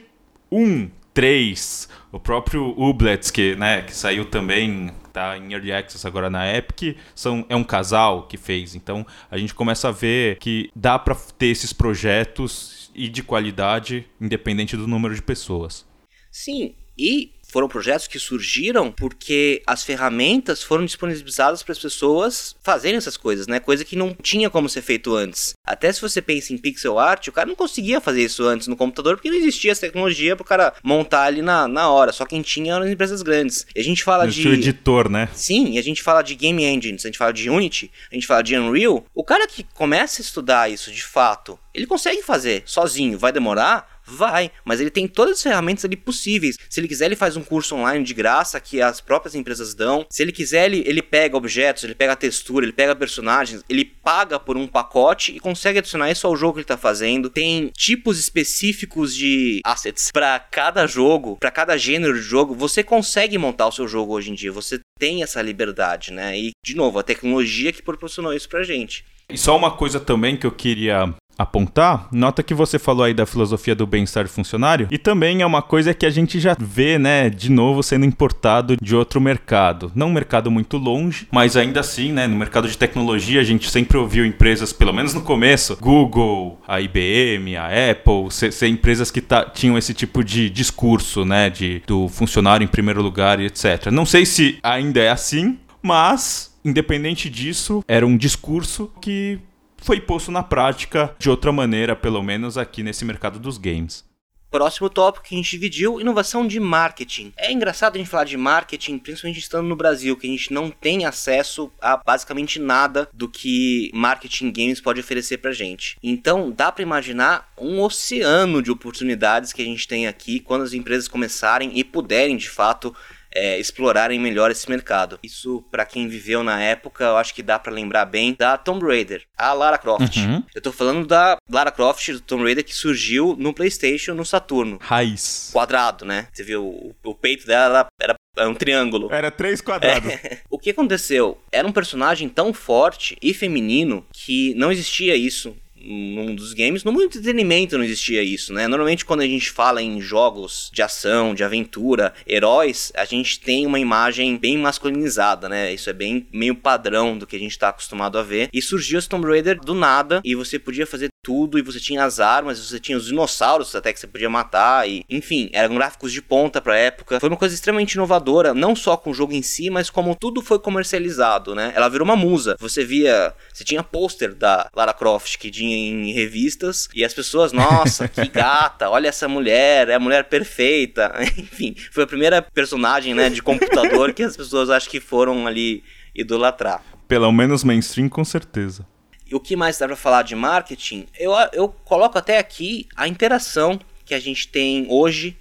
um, 0.51 0.91
três, 1.15 1.89
o 2.11 2.21
próprio 2.21 2.75
Ublets, 2.79 3.31
que, 3.31 3.57
né, 3.57 3.83
que 3.83 3.95
saiu 3.95 4.27
também, 4.27 4.91
tá 5.13 5.37
em 5.37 5.53
Early 5.53 5.73
Access 5.73 6.07
agora 6.07 6.29
na 6.29 6.51
Epic, 6.53 6.97
são, 7.15 7.45
é 7.49 7.57
um 7.57 7.65
casal 7.65 8.25
que 8.25 8.37
fez. 8.37 8.75
Então 8.75 9.07
a 9.31 9.39
gente 9.39 9.55
começa 9.55 9.89
a 9.89 9.93
ver 9.93 10.39
que 10.39 10.71
dá 10.75 10.99
para 10.99 11.15
ter 11.15 11.47
esses 11.47 11.73
projetos 11.73 12.82
e 12.95 13.09
de 13.09 13.23
qualidade, 13.23 14.07
independente 14.21 14.77
do 14.77 14.87
número 14.87 15.15
de 15.15 15.23
pessoas. 15.23 15.87
Sim, 16.31 16.75
e 16.97 17.33
foram 17.53 17.69
projetos 17.69 18.07
que 18.07 18.19
surgiram 18.19 18.91
porque 18.91 19.63
as 19.67 19.85
ferramentas 19.85 20.63
foram 20.63 20.85
disponibilizadas 20.85 21.63
para 21.63 21.73
as 21.73 21.79
pessoas 21.79 22.57
fazerem 22.63 22.97
essas 22.97 23.17
coisas, 23.17 23.47
né? 23.47 23.61
Coisa 23.61 23.85
que 23.85 23.95
não 23.95 24.15
tinha 24.15 24.49
como 24.49 24.69
ser 24.69 24.81
feito 24.81 25.15
antes. 25.15 25.53
Até 25.65 25.93
se 25.93 26.01
você 26.01 26.23
pensa 26.23 26.53
em 26.53 26.59
pixel 26.59 26.99
art, 26.99 27.29
o 27.29 27.33
cara 27.33 27.49
não 27.49 27.55
conseguia 27.55 28.01
fazer 28.01 28.25
isso 28.25 28.43
antes 28.45 28.67
no 28.67 28.77
computador 28.77 29.17
porque 29.17 29.31
não 29.31 29.37
existia 29.37 29.71
essa 29.71 29.83
tecnologia 29.83 30.35
para 30.35 30.43
o 30.43 30.47
cara 30.47 30.73
montar 30.83 31.25
ali 31.25 31.43
na, 31.43 31.69
na 31.69 31.91
hora. 31.91 32.13
Só 32.13 32.25
quem 32.25 32.41
tinha 32.41 32.75
eram 32.75 32.87
as 32.87 32.91
empresas 32.91 33.21
grandes. 33.23 33.67
E 33.75 33.81
a 33.81 33.85
gente 33.85 34.03
fala 34.03 34.27
de. 34.27 34.49
O 34.49 34.55
editor, 34.55 35.11
né? 35.11 35.29
Sim, 35.35 35.73
e 35.73 35.79
a 35.79 35.83
gente 35.83 36.03
fala 36.03 36.23
de 36.23 36.35
game 36.35 36.65
engines, 36.65 37.05
a 37.05 37.09
gente 37.09 37.19
fala 37.19 37.33
de 37.33 37.51
Unity, 37.51 37.91
a 38.11 38.15
gente 38.15 38.27
fala 38.27 38.43
de 38.43 38.57
Unreal. 38.57 39.05
O 39.15 39.23
cara 39.23 39.47
que 39.47 39.63
começa 39.75 40.23
a 40.23 40.25
estudar 40.25 40.71
isso 40.71 40.91
de 40.91 41.05
fato, 41.05 41.59
ele 41.75 41.87
consegue 41.87 42.23
fazer 42.23 42.63
sozinho. 42.65 43.19
Vai 43.19 43.33
demorar? 43.33 43.92
Vai, 44.13 44.51
mas 44.65 44.81
ele 44.81 44.91
tem 44.91 45.09
todas 45.09 45.39
as 45.39 45.43
ferramentas 45.43 45.85
ali 45.85 45.97
possíveis. 45.97 46.57
Se 46.69 46.81
ele 46.81 46.89
quiser, 46.89 47.07
ele 47.07 47.17
faz 47.17 47.37
um 47.37 47.43
curso 47.43 47.75
online 47.75 48.05
de 48.05 48.13
graça 48.13 48.61
que 48.61 48.81
as 48.81 49.01
próprias 49.01 49.35
empresas 49.35 49.75
dão. 49.75 50.07
Se 50.11 50.23
ele 50.23 50.33
quiser, 50.33 50.67
ele, 50.67 50.83
ele 50.87 51.01
pega 51.01 51.37
objetos, 51.37 51.85
ele 51.85 51.95
pega 51.95 52.15
textura, 52.15 52.65
ele 52.65 52.73
pega 52.73 52.95
personagens, 52.95 53.65
ele 53.69 53.85
paga 53.85 54.39
por 54.39 54.57
um 54.57 54.67
pacote 54.67 55.33
e 55.35 55.41
consegue 55.41 55.79
adicionar 55.79 56.11
isso 56.11 56.27
ao 56.27 56.37
jogo 56.37 56.55
que 56.55 56.59
ele 56.59 56.65
está 56.65 56.77
fazendo. 56.77 57.31
Tem 57.31 57.71
tipos 57.77 58.19
específicos 58.19 59.15
de 59.15 59.61
assets 59.65 60.11
para 60.13 60.39
cada 60.39 60.87
jogo, 60.87 61.37
para 61.39 61.51
cada 61.51 61.77
gênero 61.77 62.15
de 62.15 62.21
jogo. 62.21 62.55
Você 62.55 62.83
consegue 62.83 63.39
montar 63.39 63.69
o 63.69 63.73
seu 63.73 63.89
jogo 63.89 64.13
hoje 64.13 64.31
em 64.31 64.35
dia. 64.35 64.53
Você 64.53 64.81
tem 64.99 65.23
essa 65.23 65.41
liberdade, 65.41 66.13
né? 66.13 66.39
E, 66.39 66.51
de 66.65 66.77
novo, 66.77 66.99
a 66.99 67.03
tecnologia 67.03 67.73
que 67.73 67.83
proporcionou 67.83 68.35
isso 68.35 68.49
pra 68.49 68.63
gente. 68.63 69.05
E 69.29 69.39
só 69.39 69.57
uma 69.57 69.71
coisa 69.71 69.99
também 69.99 70.37
que 70.37 70.47
eu 70.47 70.53
queria 70.53 71.15
apontar, 71.39 72.09
nota 72.13 72.43
que 72.43 72.55
você 72.55 72.79
falou 72.79 73.05
aí 73.05 73.15
da 73.15 73.27
filosofia 73.27 73.75
do 73.75 73.87
bem-estar 73.87 74.29
funcionário 74.29 74.89
e 74.91 74.99
também 74.99 75.43
é 75.43 75.47
uma 75.47 75.63
coisa 75.63 75.95
que 75.95 76.07
a 76.07 76.11
gente 76.11 76.39
já 76.39 76.57
vê, 76.59 76.99
né, 76.99 77.31
de 77.31 77.51
novo 77.51 77.83
sendo 77.83 78.05
importado 78.05 78.77
de 78.81 78.95
outro 78.95 79.21
mercado. 79.21 79.91
Não 79.95 80.09
um 80.09 80.13
mercado 80.13 80.51
muito 80.51 80.77
longe, 80.77 81.27
mas 81.31 81.57
ainda 81.57 81.81
assim, 81.81 82.13
né, 82.13 82.27
no 82.27 82.37
mercado 82.37 82.69
de 82.69 82.77
tecnologia 82.77 83.41
a 83.41 83.45
gente 83.45 83.71
sempre 83.71 83.97
ouviu 83.97 84.25
empresas, 84.25 84.73
pelo 84.73 84.93
menos 84.93 85.15
no 85.15 85.23
começo, 85.23 85.77
Google, 85.81 86.61
a 86.67 86.81
IBM, 86.81 87.57
a 87.57 87.67
Apple, 87.91 88.31
ser, 88.31 88.53
ser 88.53 88.69
empresas 88.69 89.11
que 89.11 89.23
tinham 89.55 89.77
esse 89.77 89.95
tipo 89.95 90.23
de 90.23 90.51
discurso, 90.51 91.25
né, 91.25 91.51
de 91.51 91.83
do 91.87 92.09
funcionário 92.09 92.65
em 92.65 92.69
primeiro 92.69 93.03
lugar 93.03 93.41
e 93.41 93.47
etc. 93.47 93.87
Não 93.91 94.07
sei 94.07 94.27
se 94.27 94.59
ainda 94.63 95.01
é 95.01 95.11
assim, 95.11 95.59
mas 95.83 96.53
independente 96.65 97.29
disso, 97.29 97.83
era 97.89 98.07
um 98.07 98.17
discurso 98.17 98.91
que 99.01 99.39
foi 99.83 100.01
posto 100.01 100.31
na 100.31 100.43
prática 100.43 101.15
de 101.19 101.29
outra 101.29 101.53
maneira, 101.53 101.97
pelo 101.97 102.23
menos 102.23 102.57
aqui 102.57 102.83
nesse 102.83 103.05
mercado 103.05 103.39
dos 103.39 103.59
games. 103.59 104.05
Próximo 104.53 104.91
tópico 104.91 105.25
que 105.25 105.35
a 105.35 105.39
gente 105.39 105.51
dividiu, 105.51 105.99
inovação 105.99 106.47
de 106.47 106.61
marketing. 106.61 107.33
É 107.39 107.51
engraçado 107.51 107.95
a 107.95 107.99
gente 107.99 108.11
falar 108.11 108.25
de 108.25 108.37
marketing, 108.37 108.99
principalmente 108.99 109.41
estando 109.41 109.67
no 109.67 109.75
Brasil, 109.75 110.15
que 110.15 110.27
a 110.27 110.31
gente 110.31 110.53
não 110.53 110.71
tem 110.71 111.07
acesso 111.07 111.73
a 111.81 111.97
basicamente 111.97 112.59
nada 112.59 113.09
do 113.15 113.31
que 113.31 113.91
marketing 113.95 114.53
games 114.53 114.79
pode 114.79 115.01
oferecer 115.01 115.39
pra 115.39 115.53
gente. 115.53 115.97
Então, 116.03 116.51
dá 116.51 116.71
para 116.71 116.83
imaginar 116.83 117.51
um 117.59 117.81
oceano 117.81 118.61
de 118.61 118.71
oportunidades 118.71 119.55
que 119.55 119.63
a 119.63 119.65
gente 119.65 119.89
tem 119.89 120.07
aqui 120.07 120.39
quando 120.39 120.65
as 120.65 120.75
empresas 120.75 121.09
começarem 121.09 121.73
e 121.75 121.83
puderem, 121.83 122.37
de 122.37 122.51
fato, 122.51 122.95
é, 123.35 123.59
explorarem 123.59 124.19
melhor 124.19 124.51
esse 124.51 124.69
mercado. 124.69 125.19
Isso, 125.23 125.65
para 125.71 125.85
quem 125.85 126.09
viveu 126.09 126.43
na 126.43 126.61
época, 126.61 127.05
eu 127.05 127.17
acho 127.17 127.35
que 127.35 127.43
dá 127.43 127.59
para 127.59 127.73
lembrar 127.73 128.05
bem 128.05 128.35
da 128.39 128.57
Tomb 128.57 128.87
Raider, 128.87 129.23
a 129.37 129.53
Lara 129.53 129.79
Croft. 129.79 130.17
Uhum. 130.17 130.43
Eu 130.55 130.61
tô 130.61 130.73
falando 130.73 131.07
da 131.07 131.37
Lara 131.51 131.71
Croft 131.71 132.09
do 132.13 132.21
Tomb 132.21 132.45
Raider 132.45 132.65
que 132.65 132.75
surgiu 132.75 133.37
no 133.39 133.53
PlayStation, 133.53 134.15
no 134.15 134.25
Saturno. 134.25 134.79
Raiz. 134.81 135.51
Quadrado, 135.53 136.05
né? 136.05 136.29
Você 136.33 136.43
viu, 136.43 136.65
o, 136.65 136.95
o 137.05 137.15
peito 137.15 137.47
dela 137.47 137.87
era 138.01 138.15
é 138.37 138.47
um 138.47 138.55
triângulo. 138.55 139.13
Era 139.13 139.31
três 139.31 139.61
quadrados. 139.61 140.11
É. 140.11 140.41
O 140.49 140.59
que 140.59 140.71
aconteceu? 140.71 141.39
Era 141.51 141.67
um 141.67 141.73
personagem 141.73 142.29
tão 142.29 142.53
forte 142.53 143.17
e 143.21 143.35
feminino 143.35 144.07
que 144.13 144.55
não 144.55 144.71
existia 144.71 145.17
isso 145.17 145.57
num 145.85 146.35
dos 146.35 146.53
games. 146.53 146.85
No 146.85 146.93
mundo 146.93 147.05
entretenimento 147.05 147.77
não 147.77 147.85
existia 147.85 148.23
isso, 148.23 148.53
né? 148.53 148.67
Normalmente 148.69 149.05
quando 149.05 149.21
a 149.21 149.27
gente 149.27 149.51
fala 149.51 149.83
em 149.83 150.01
jogos 150.01 150.71
de 150.73 150.83
ação, 150.83 151.35
de 151.35 151.45
aventura, 151.45 152.13
heróis, 152.27 152.93
a 152.97 153.05
gente 153.05 153.41
tem 153.41 153.67
uma 153.67 153.79
imagem 153.79 154.37
bem 154.37 154.59
masculinizada, 154.59 155.49
né? 155.49 155.73
Isso 155.73 155.91
é 155.91 155.93
bem 155.93 156.27
meio 156.33 156.55
padrão 156.55 157.17
do 157.19 157.27
que 157.27 157.37
a 157.37 157.39
gente 157.39 157.59
tá 157.59 157.69
acostumado 157.69 158.19
a 158.19 158.23
ver. 158.23 158.49
E 158.53 158.63
surgiu 158.63 158.99
esse 158.99 159.09
Tomb 159.09 159.27
Raider 159.27 159.61
do 159.61 159.75
nada 159.75 160.21
e 160.25 160.35
você 160.35 160.59
podia 160.59 160.87
fazer 160.87 161.12
tudo 161.25 161.57
e 161.57 161.63
você 161.63 161.79
tinha 161.79 162.05
as 162.05 162.19
armas, 162.19 162.59
você 162.59 162.81
tinha 162.81 162.99
os 162.99 163.07
dinossauros 163.07 163.75
até 163.77 163.93
que 163.93 164.01
você 164.01 164.09
podia 164.09 164.29
matar 164.29 164.89
e 164.89 165.05
enfim, 165.09 165.49
eram 165.53 165.77
gráficos 165.77 166.13
de 166.13 166.21
ponta 166.21 166.61
pra 166.61 166.77
época. 166.77 167.21
Foi 167.21 167.29
uma 167.29 167.39
coisa 167.39 167.55
extremamente 167.55 167.93
inovadora, 167.93 168.53
não 168.53 168.75
só 168.75 168.97
com 168.97 169.11
o 169.11 169.15
jogo 169.15 169.33
em 169.33 169.41
si, 169.43 169.71
mas 169.71 169.89
como 169.89 170.17
tudo 170.17 170.43
foi 170.43 170.59
comercializado, 170.59 171.55
né? 171.55 171.73
Ela 171.77 171.89
virou 171.89 172.05
uma 172.05 172.17
musa. 172.17 172.57
Você 172.59 172.85
via, 172.85 173.33
você 173.53 173.63
tinha 173.63 173.85
pôster 173.85 174.35
da 174.35 174.69
Lara 174.75 174.93
Croft 174.93 175.39
que 175.39 175.51
tinha 175.51 175.77
em 175.77 176.13
revistas 176.13 176.89
e 176.93 177.05
as 177.05 177.15
pessoas, 177.15 177.53
nossa, 177.53 178.09
que 178.09 178.27
gata, 178.29 178.91
olha 178.91 179.07
essa 179.07 179.29
mulher, 179.29 179.89
é 179.89 179.95
a 179.95 180.01
mulher 180.01 180.25
perfeita. 180.25 181.15
Enfim, 181.39 181.77
foi 181.93 182.03
a 182.03 182.07
primeira 182.07 182.43
personagem, 182.43 183.15
né, 183.15 183.31
de 183.31 183.41
computador 183.41 184.13
que 184.13 184.25
as 184.25 184.37
pessoas 184.37 184.71
acho 184.71 184.91
que 184.91 184.99
foram 184.99 185.47
ali 185.47 185.85
idolatrar. 186.13 186.83
Pelo 187.07 187.31
menos 187.31 187.63
mainstream, 187.63 188.09
com 188.09 188.25
certeza. 188.25 188.85
E 189.33 189.35
o 189.35 189.41
que 189.41 189.57
mais 189.57 189.79
dá 189.79 189.87
para 189.87 189.97
falar 189.97 190.25
de 190.25 190.37
marketing? 190.37 191.07
Eu, 191.19 191.33
eu 191.55 191.67
coloco 191.67 192.19
até 192.19 192.37
aqui 192.37 192.87
a 192.95 193.09
interação 193.09 193.81
que 194.05 194.15
a 194.15 194.21
gente 194.21 194.47
tem 194.47 194.87
hoje, 194.91 195.35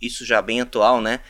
isso 0.00 0.24
já 0.24 0.40
bem 0.40 0.62
atual, 0.62 1.02
né? 1.02 1.20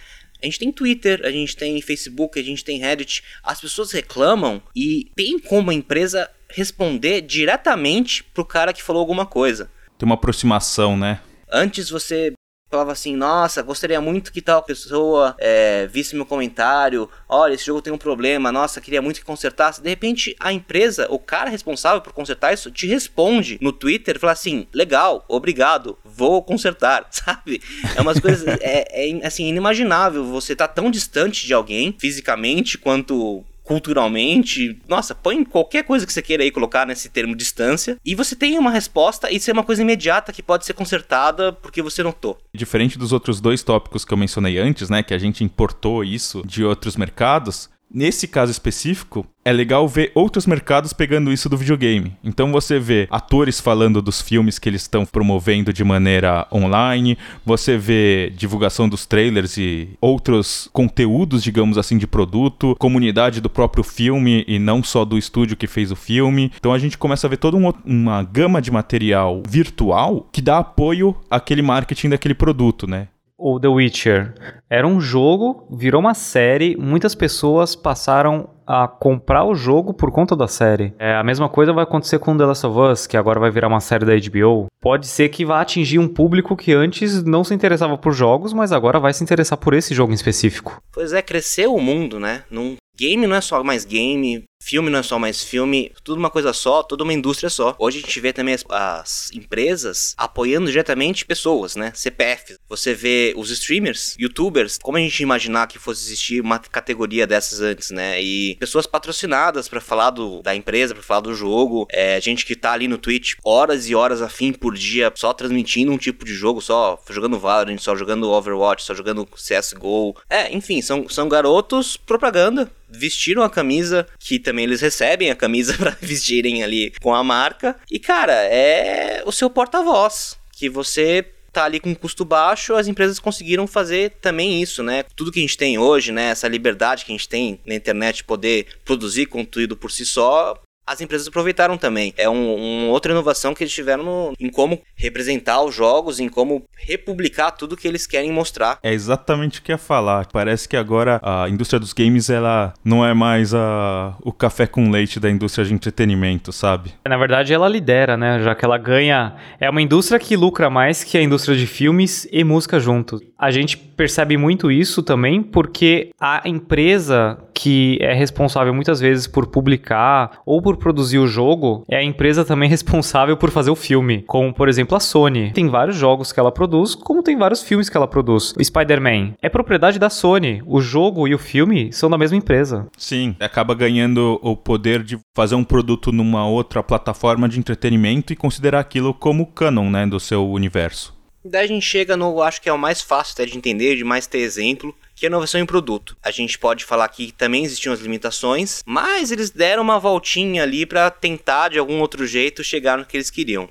A 0.41 0.47
gente 0.47 0.61
tem 0.61 0.71
Twitter, 0.71 1.23
a 1.25 1.31
gente 1.33 1.57
tem 1.57 1.83
Facebook, 1.83 2.39
a 2.39 2.43
gente 2.45 2.65
tem 2.65 2.79
Reddit. 2.79 3.25
As 3.43 3.61
pessoas 3.61 3.91
reclamam 3.91 4.63
e 4.77 5.11
tem 5.17 5.41
como 5.41 5.73
a 5.73 5.75
empresa 5.75 6.31
responder 6.49 7.21
diretamente 7.23 8.23
pro 8.23 8.45
cara 8.45 8.73
que 8.73 8.81
falou 8.81 9.01
alguma 9.01 9.27
coisa. 9.27 9.69
Tem 9.99 10.07
uma 10.07 10.15
aproximação, 10.15 10.97
né? 10.97 11.21
Antes 11.51 11.91
você 11.91 12.33
falava 12.71 12.93
assim, 12.93 13.17
nossa, 13.17 13.63
gostaria 13.63 14.01
muito 14.01 14.33
que 14.33 14.43
tal 14.43 14.63
pessoa 14.63 15.35
é, 15.39 15.87
visse 15.87 16.15
meu 16.15 16.27
comentário, 16.27 17.09
olha, 17.29 17.55
esse 17.55 17.65
jogo 17.65 17.81
tem 17.81 17.93
um 17.93 17.99
problema, 17.99 18.53
nossa, 18.53 18.81
queria 18.81 19.01
muito 19.01 19.21
que 19.21 19.27
consertasse. 19.27 19.81
De 19.81 19.89
repente, 19.89 20.37
a 20.39 20.53
empresa, 20.53 21.07
o 21.11 21.19
cara 21.19 21.49
responsável 21.49 22.01
por 22.01 22.13
consertar 22.13 22.53
isso, 22.53 22.71
te 22.71 22.87
responde 22.87 23.59
no 23.61 23.73
Twitter 23.73 24.19
fala 24.19 24.33
assim, 24.33 24.67
legal, 24.73 25.25
obrigado, 25.29 25.99
vou 26.05 26.43
consertar, 26.43 27.07
sabe? 27.11 27.63
É 27.97 28.01
umas 28.01 28.21
coisas, 28.21 28.47
é, 28.61 28.85
é, 28.91 29.27
assim, 29.27 29.49
inimaginável 29.49 30.25
você 30.25 30.55
tá 30.55 30.69
tão 30.69 30.91
distante 30.91 31.47
de 31.47 31.55
alguém, 31.55 31.95
fisicamente, 31.99 32.77
quanto 32.77 33.45
culturalmente. 33.69 34.81
Nossa, 34.89 35.15
põe 35.15 35.45
qualquer 35.45 35.85
coisa 35.85 36.07
que 36.07 36.13
você 36.13 36.23
queira 36.23 36.43
aí 36.43 36.51
colocar 36.51 36.87
nesse 36.87 37.11
termo 37.11 37.37
distância. 37.37 37.99
E 38.03 38.15
você 38.15 38.35
tem 38.35 38.59
uma 38.59 38.71
resposta, 38.71 39.31
e 39.31 39.37
isso 39.37 39.51
é 39.51 39.53
uma 39.53 39.63
coisa 39.63 39.83
imediata 39.83 40.33
que 40.33 40.43
pode 40.43 40.65
ser 40.65 40.73
consertada 40.73 41.53
porque 41.53 41.83
você 41.83 42.03
notou. 42.03 42.39
Diferente 42.55 42.99
dos 42.99 43.13
outros 43.13 43.41
dois 43.41 43.63
tópicos 43.63 44.07
que 44.07 44.13
eu 44.13 44.17
mencionei 44.17 44.59
antes, 44.59 44.89
né? 44.89 45.03
Que 45.03 45.13
a 45.13 45.19
gente 45.19 45.45
importou 45.45 46.03
isso 46.03 46.43
de 46.47 46.65
outros 46.65 46.97
mercados. 46.97 47.69
Nesse 47.91 48.29
caso 48.29 48.53
específico, 48.53 49.27
é 49.43 49.51
legal 49.51 49.89
ver 49.89 50.13
outros 50.15 50.47
mercados 50.47 50.93
pegando 50.93 51.33
isso 51.33 51.49
do 51.49 51.57
videogame. 51.57 52.15
Então 52.23 52.53
você 52.53 52.79
vê 52.79 53.09
atores 53.11 53.59
falando 53.61 54.03
dos 54.03 54.21
filmes 54.21 54.59
que 54.59 54.69
eles 54.69 54.83
estão 54.83 55.07
promovendo 55.07 55.73
de 55.73 55.83
maneira 55.83 56.47
online, 56.53 57.17
você 57.47 57.79
vê 57.79 58.31
divulgação 58.37 58.87
dos 58.87 59.07
trailers 59.07 59.57
e 59.57 59.89
outros 60.03 60.69
conteúdos, 60.71 61.43
digamos 61.43 61.79
assim, 61.79 61.97
de 61.97 62.07
produto, 62.07 62.77
comunidade 62.79 63.41
do 63.41 63.49
próprio 63.49 63.83
filme 63.83 64.45
e 64.47 64.59
não 64.59 64.83
só 64.83 65.03
do 65.03 65.17
estúdio 65.17 65.57
que 65.57 65.67
fez 65.67 65.91
o 65.91 65.97
filme. 65.97 66.53
Então 66.59 66.75
a 66.75 66.79
gente 66.79 66.99
começa 66.99 67.27
a 67.27 67.31
ver 67.31 67.39
toda 67.39 67.57
um, 67.57 67.73
uma 67.87 68.23
gama 68.23 68.61
de 68.61 68.71
material 68.71 69.43
virtual 69.49 70.29
que 70.31 70.43
dá 70.43 70.59
apoio 70.59 71.17
àquele 71.31 71.63
marketing 71.63 72.11
daquele 72.11 72.35
produto, 72.35 72.87
né? 72.87 73.09
O 73.39 73.61
The 73.61 73.69
Witcher 73.69 74.35
era 74.69 74.87
um 74.87 75.01
jogo, 75.01 75.67
virou 75.71 76.01
uma 76.01 76.13
série, 76.13 76.77
muitas 76.77 77.15
pessoas 77.15 77.77
passaram 77.77 78.51
a 78.67 78.87
comprar 78.89 79.45
o 79.45 79.55
jogo 79.55 79.95
por 79.95 80.11
conta 80.11 80.37
da 80.37 80.49
série. 80.49 80.93
É, 80.99 81.15
a 81.15 81.23
mesma 81.23 81.49
coisa 81.49 81.73
vai 81.73 81.85
acontecer 81.85 82.19
com 82.19 82.37
The 82.37 82.45
Last 82.45 82.67
of 82.67 82.79
Us, 82.79 83.07
que 83.07 83.17
agora 83.17 83.41
vai 83.41 83.51
virar 83.51 83.69
uma 83.69 83.81
série 83.81 84.05
da 84.05 84.13
HBO. 84.15 84.67
Pode 84.81 85.07
ser 85.07 85.29
que 85.31 85.45
vá 85.45 85.61
atingir 85.61 85.99
um 85.99 86.09
público 86.09 86.57
que 86.57 86.75
antes 86.75 87.23
não 87.23 87.45
se 87.45 87.55
interessava 87.55 87.97
por 87.97 88.13
jogos, 88.13 88.53
mas 88.53 88.73
agora 88.73 89.01
vai 89.01 89.15
se 89.15 89.23
interessar 89.23 89.57
por 89.57 89.73
esse 89.73 89.95
jogo 89.95 90.13
em 90.13 90.17
específico. 90.17 90.83
Pois 90.93 91.13
é, 91.13 91.23
cresceu 91.23 91.75
o 91.75 91.81
mundo, 91.81 92.21
né? 92.21 92.43
Num 92.51 92.77
game 92.99 93.27
não 93.27 93.37
é 93.37 93.41
só 93.41 93.63
mais 93.63 93.85
game, 93.85 94.45
filme 94.69 94.91
não 94.91 94.99
é 94.99 95.03
só 95.03 95.19
mais 95.19 95.43
filme, 95.43 95.91
tudo 96.05 96.19
uma 96.19 96.29
coisa 96.29 96.53
só, 96.53 96.83
toda 96.83 97.03
uma 97.03 97.13
indústria 97.15 97.49
só. 97.49 97.75
Hoje 97.79 97.99
a 97.99 98.01
gente 98.03 98.21
vê 98.21 98.35
também 98.35 98.55
as, 98.55 98.65
as 98.69 99.31
empresas 99.33 100.15
apoiando 100.19 100.71
diretamente 100.71 101.25
pessoas, 101.25 101.75
né? 101.75 101.91
CPF. 101.95 102.59
Você 102.69 102.93
vê 102.93 103.33
os 103.35 103.51
streamers, 103.51 104.15
youtubers, 104.19 104.79
como 104.83 104.99
a 104.99 105.01
gente 105.01 105.23
imaginar 105.23 105.69
que 105.69 105.79
fosse 105.79 106.05
existir 106.05 106.43
uma 106.43 106.59
categoria 106.59 107.27
dessas 107.27 107.63
antes, 107.63 107.91
né? 107.91 108.21
E 108.23 108.57
pessoas 108.57 108.87
patrocinadas 108.87 109.69
para 109.69 109.81
falar 109.81 110.11
do, 110.11 110.43
da 110.43 110.55
empresa, 110.55 110.95
para 110.95 111.03
falar 111.03 111.21
do 111.21 111.35
jogo, 111.35 111.87
é, 111.91 112.21
gente 112.21 112.45
que 112.45 112.55
tá 112.55 112.73
ali 112.73 112.87
no 112.87 112.99
Twitch 112.99 113.37
horas 113.43 113.89
e 113.89 113.95
horas 113.95 114.21
a 114.21 114.29
fim 114.29 114.53
por 114.53 114.75
dia 114.75 115.11
só 115.15 115.33
transmitindo 115.33 115.91
um 115.91 115.97
tipo 115.97 116.27
de 116.27 116.35
jogo, 116.35 116.61
só 116.61 117.01
jogando 117.09 117.39
Valorant, 117.39 117.79
só 117.79 117.97
jogando 117.97 118.31
Overwatch, 118.31 118.83
só 118.83 118.95
jogando 118.95 119.27
CSGO. 119.27 120.15
É, 120.29 120.53
enfim, 120.55 120.83
são, 120.83 121.09
são 121.09 121.27
garotos 121.27 121.97
propaganda 121.97 122.71
vestiram 122.89 123.43
a 123.43 123.51
camisa, 123.51 124.07
que 124.19 124.39
também 124.39 124.65
eles 124.65 124.81
recebem 124.81 125.31
a 125.31 125.37
camisa 125.37 125.75
para 125.79 125.97
vestirem 126.01 126.63
ali 126.63 126.93
com 127.01 127.15
a 127.15 127.23
marca. 127.23 127.77
E 127.91 127.99
cara, 127.99 128.33
é 128.33 129.23
o 129.27 129.33
seu 129.33 129.51
porta-voz, 129.51 130.37
que 130.53 130.69
você 130.69 131.25
tá 131.53 131.65
ali 131.65 131.81
com 131.81 131.95
custo 131.95 132.25
baixo, 132.25 132.75
as 132.75 132.87
empresas 132.87 133.19
conseguiram 133.19 133.67
fazer 133.67 134.13
também 134.21 134.63
isso, 134.63 134.83
né? 134.83 135.05
Tudo 135.17 135.33
que 135.33 135.39
a 135.39 135.43
gente 135.43 135.57
tem 135.57 135.79
hoje, 135.79 136.13
né, 136.13 136.31
essa 136.31 136.47
liberdade 136.47 137.05
que 137.05 137.13
a 137.13 137.17
gente 137.17 137.29
tem 137.29 137.59
na 137.67 137.75
internet 137.75 138.23
poder 138.23 138.67
produzir 138.85 139.27
conteúdo 139.27 139.77
por 139.77 139.91
si 139.91 140.05
só, 140.05 140.61
as 140.89 141.03
empresas 141.03 141.29
aproveitaram 141.29 141.77
também. 141.77 142.15
É 142.17 142.29
um, 142.29 142.55
uma 142.55 142.89
outra 142.89 143.13
inovação 143.13 143.55
que 143.55 143.63
eles 143.63 143.73
tiveram 143.73 144.03
no, 144.03 144.33
em 144.41 144.49
como 144.49 144.81
representar 144.97 145.63
os 145.63 145.75
jogos, 145.75 146.19
em 146.19 146.29
como 146.29 146.65
republicar 146.77 147.53
tudo 147.53 147.77
que 147.77 147.87
eles 147.87 148.07
querem 148.07 148.33
mostrar. 148.33 148.79
É 148.83 148.93
exatamente 148.93 149.61
o 149.61 149.63
que 149.63 149.71
ia 149.71 149.79
falar. 149.79 150.27
Parece 150.33 150.67
que 150.67 150.77
agora 150.77 151.21
a 151.23 151.49
indústria 151.49 151.79
dos 151.79 151.93
games 151.93 152.31
ela 152.31 152.73
não 152.83 153.05
é 153.05 153.13
mais 153.13 153.53
a, 153.53 154.17
o 154.23 154.33
café 154.33 154.67
com 154.67 154.91
leite 154.91 155.21
da 155.21 155.31
indústria 155.31 155.67
de 155.67 155.75
entretenimento, 155.75 156.53
sabe? 156.53 156.95
Na 157.07 157.19
verdade, 157.19 157.53
ela 157.53 157.69
lidera, 157.69 158.17
né? 158.17 158.41
Já 158.43 158.55
que 158.55 158.65
ela 158.65 158.79
ganha. 158.79 159.37
É 159.61 159.69
uma 159.69 159.83
indústria 159.83 160.19
que 160.19 160.37
lucra 160.37 160.71
mais 160.71 161.05
que 161.05 161.19
a 161.19 161.23
indústria 161.23 161.57
de 161.57 161.67
filmes 161.67 162.27
e 162.33 162.43
música 162.43 162.81
juntos. 162.81 163.21
A 163.39 163.53
gente 163.53 163.77
percebe 163.77 164.37
muito 164.37 164.71
isso 164.71 165.01
também 165.03 165.41
porque 165.43 166.11
a 166.21 166.43
empresa 166.45 167.39
que 167.55 167.99
é 168.01 168.13
responsável 168.13 168.75
muitas 168.75 169.01
vezes 169.01 169.27
por 169.27 169.47
publicar 169.47 170.41
ou 170.47 170.63
por 170.63 170.77
produzir 170.77 171.19
o 171.19 171.27
jogo 171.27 171.85
é 171.89 171.97
a 171.97 172.03
empresa 172.03 172.45
também 172.45 172.69
responsável 172.71 173.37
por 173.37 173.51
fazer 173.51 173.71
o 173.71 173.77
filme, 173.77 174.23
como 174.27 174.53
por 174.53 174.69
exemplo 174.69 174.97
a 174.97 175.01
Sony. 175.01 175.53
Tem 175.53 175.69
vários 175.69 175.97
jogos 175.97 176.33
que 176.33 176.41
ela 176.41 176.51
produz, 176.51 176.95
como 176.95 177.23
tem 177.23 177.37
vários 177.37 177.63
filmes 177.63 177.89
que 177.89 177.97
ela 177.97 178.09
produz. 178.09 178.55
O 178.59 178.65
Spider-Man 178.65 179.35
é 179.41 179.49
propriedade 179.49 179.99
da 179.99 180.11
Sony. 180.11 180.63
O 180.67 180.81
jogo 180.81 181.29
e 181.29 181.35
o 181.35 181.39
filme 181.39 181.93
são 181.93 182.11
da 182.11 182.19
mesma 182.19 182.37
empresa. 182.37 182.87
Sim, 182.97 183.37
acaba 183.41 183.75
ganhando 183.75 184.39
o 184.43 184.57
poder 184.57 185.03
de 185.03 185.19
fazer 185.35 185.55
um 185.55 185.65
produto 185.65 186.11
numa 186.13 186.47
outra 186.47 186.83
plataforma 186.83 187.49
de 187.49 187.59
entretenimento 187.59 188.33
e 188.33 188.37
considerar 188.37 188.81
aquilo 188.81 189.15
como 189.15 189.47
canon, 189.47 189.91
né, 189.91 190.07
do 190.07 190.19
seu 190.19 190.49
universo. 190.49 191.18
Daí 191.49 191.65
a 191.65 191.69
gente 191.69 191.85
chega 191.85 192.17
no, 192.17 192.43
acho 192.43 192.61
que 192.61 192.69
é 192.69 192.73
o 192.73 192.79
mais 192.79 193.01
fácil 193.01 193.33
até 193.33 193.47
de 193.47 193.57
entender, 193.57 193.97
de 193.97 194.05
mais 194.05 194.27
ter 194.27 194.39
exemplo, 194.39 194.95
que 195.15 195.25
é 195.25 195.29
inovação 195.29 195.61
em 195.61 195.67
produto. 195.67 196.17
A 196.23 196.31
gente 196.31 196.59
pode 196.59 196.85
falar 196.85 197.09
que 197.09 197.33
também 197.33 197.65
existiam 197.65 197.93
as 197.93 198.01
limitações, 198.01 198.83
mas 198.85 199.33
eles 199.33 199.51
deram 199.51 199.83
uma 199.83 199.99
voltinha 199.99 200.63
ali 200.63 200.85
para 200.85 201.11
tentar 201.11 201.71
de 201.71 201.79
algum 201.79 202.01
outro 202.01 202.27
jeito 202.27 202.63
chegar 202.63 202.99
no 202.99 203.07
que 203.07 203.17
eles 203.17 203.31
queriam. 203.31 203.69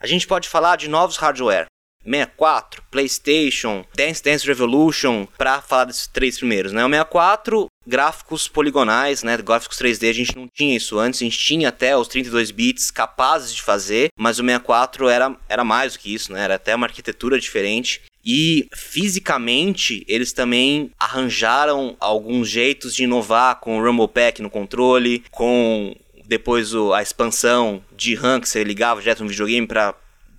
A 0.00 0.06
gente 0.06 0.26
pode 0.26 0.48
falar 0.48 0.76
de 0.76 0.88
novos 0.88 1.16
hardware. 1.16 1.66
64, 2.04 2.82
PlayStation, 2.90 3.84
Dance 3.94 4.22
Dance 4.22 4.46
Revolution, 4.46 5.26
para 5.36 5.60
falar 5.60 5.84
desses 5.84 6.06
três 6.06 6.38
primeiros, 6.38 6.72
né? 6.72 6.84
O 6.84 6.88
64, 6.88 7.66
gráficos 7.86 8.48
poligonais, 8.48 9.22
né? 9.22 9.36
Gráficos 9.36 9.78
3D, 9.78 10.08
a 10.08 10.14
gente 10.14 10.36
não 10.36 10.48
tinha 10.48 10.76
isso 10.76 10.98
antes, 10.98 11.20
a 11.20 11.24
gente 11.24 11.38
tinha 11.38 11.68
até 11.68 11.96
os 11.96 12.08
32 12.08 12.50
bits 12.50 12.90
capazes 12.90 13.54
de 13.54 13.62
fazer, 13.62 14.08
mas 14.16 14.38
o 14.38 14.42
64 14.44 15.08
era, 15.08 15.36
era 15.48 15.64
mais 15.64 15.92
do 15.92 15.98
que 15.98 16.14
isso, 16.14 16.32
né? 16.32 16.42
Era 16.44 16.54
até 16.54 16.74
uma 16.74 16.86
arquitetura 16.86 17.38
diferente. 17.38 18.00
E 18.24 18.66
fisicamente, 18.74 20.04
eles 20.06 20.32
também 20.32 20.90
arranjaram 20.98 21.96
alguns 21.98 22.48
jeitos 22.48 22.94
de 22.94 23.04
inovar 23.04 23.56
com 23.60 23.78
o 23.78 23.82
Rumble 23.82 24.08
Pack 24.08 24.42
no 24.42 24.50
controle, 24.50 25.24
com 25.30 25.94
depois 26.26 26.74
o, 26.74 26.92
a 26.92 27.02
expansão 27.02 27.82
de 27.96 28.14
RAM 28.14 28.40
que 28.40 28.48
você 28.48 28.62
ligava 28.62 29.00
direto 29.00 29.24
no 29.24 29.28
videogame 29.28 29.66
para 29.66 29.94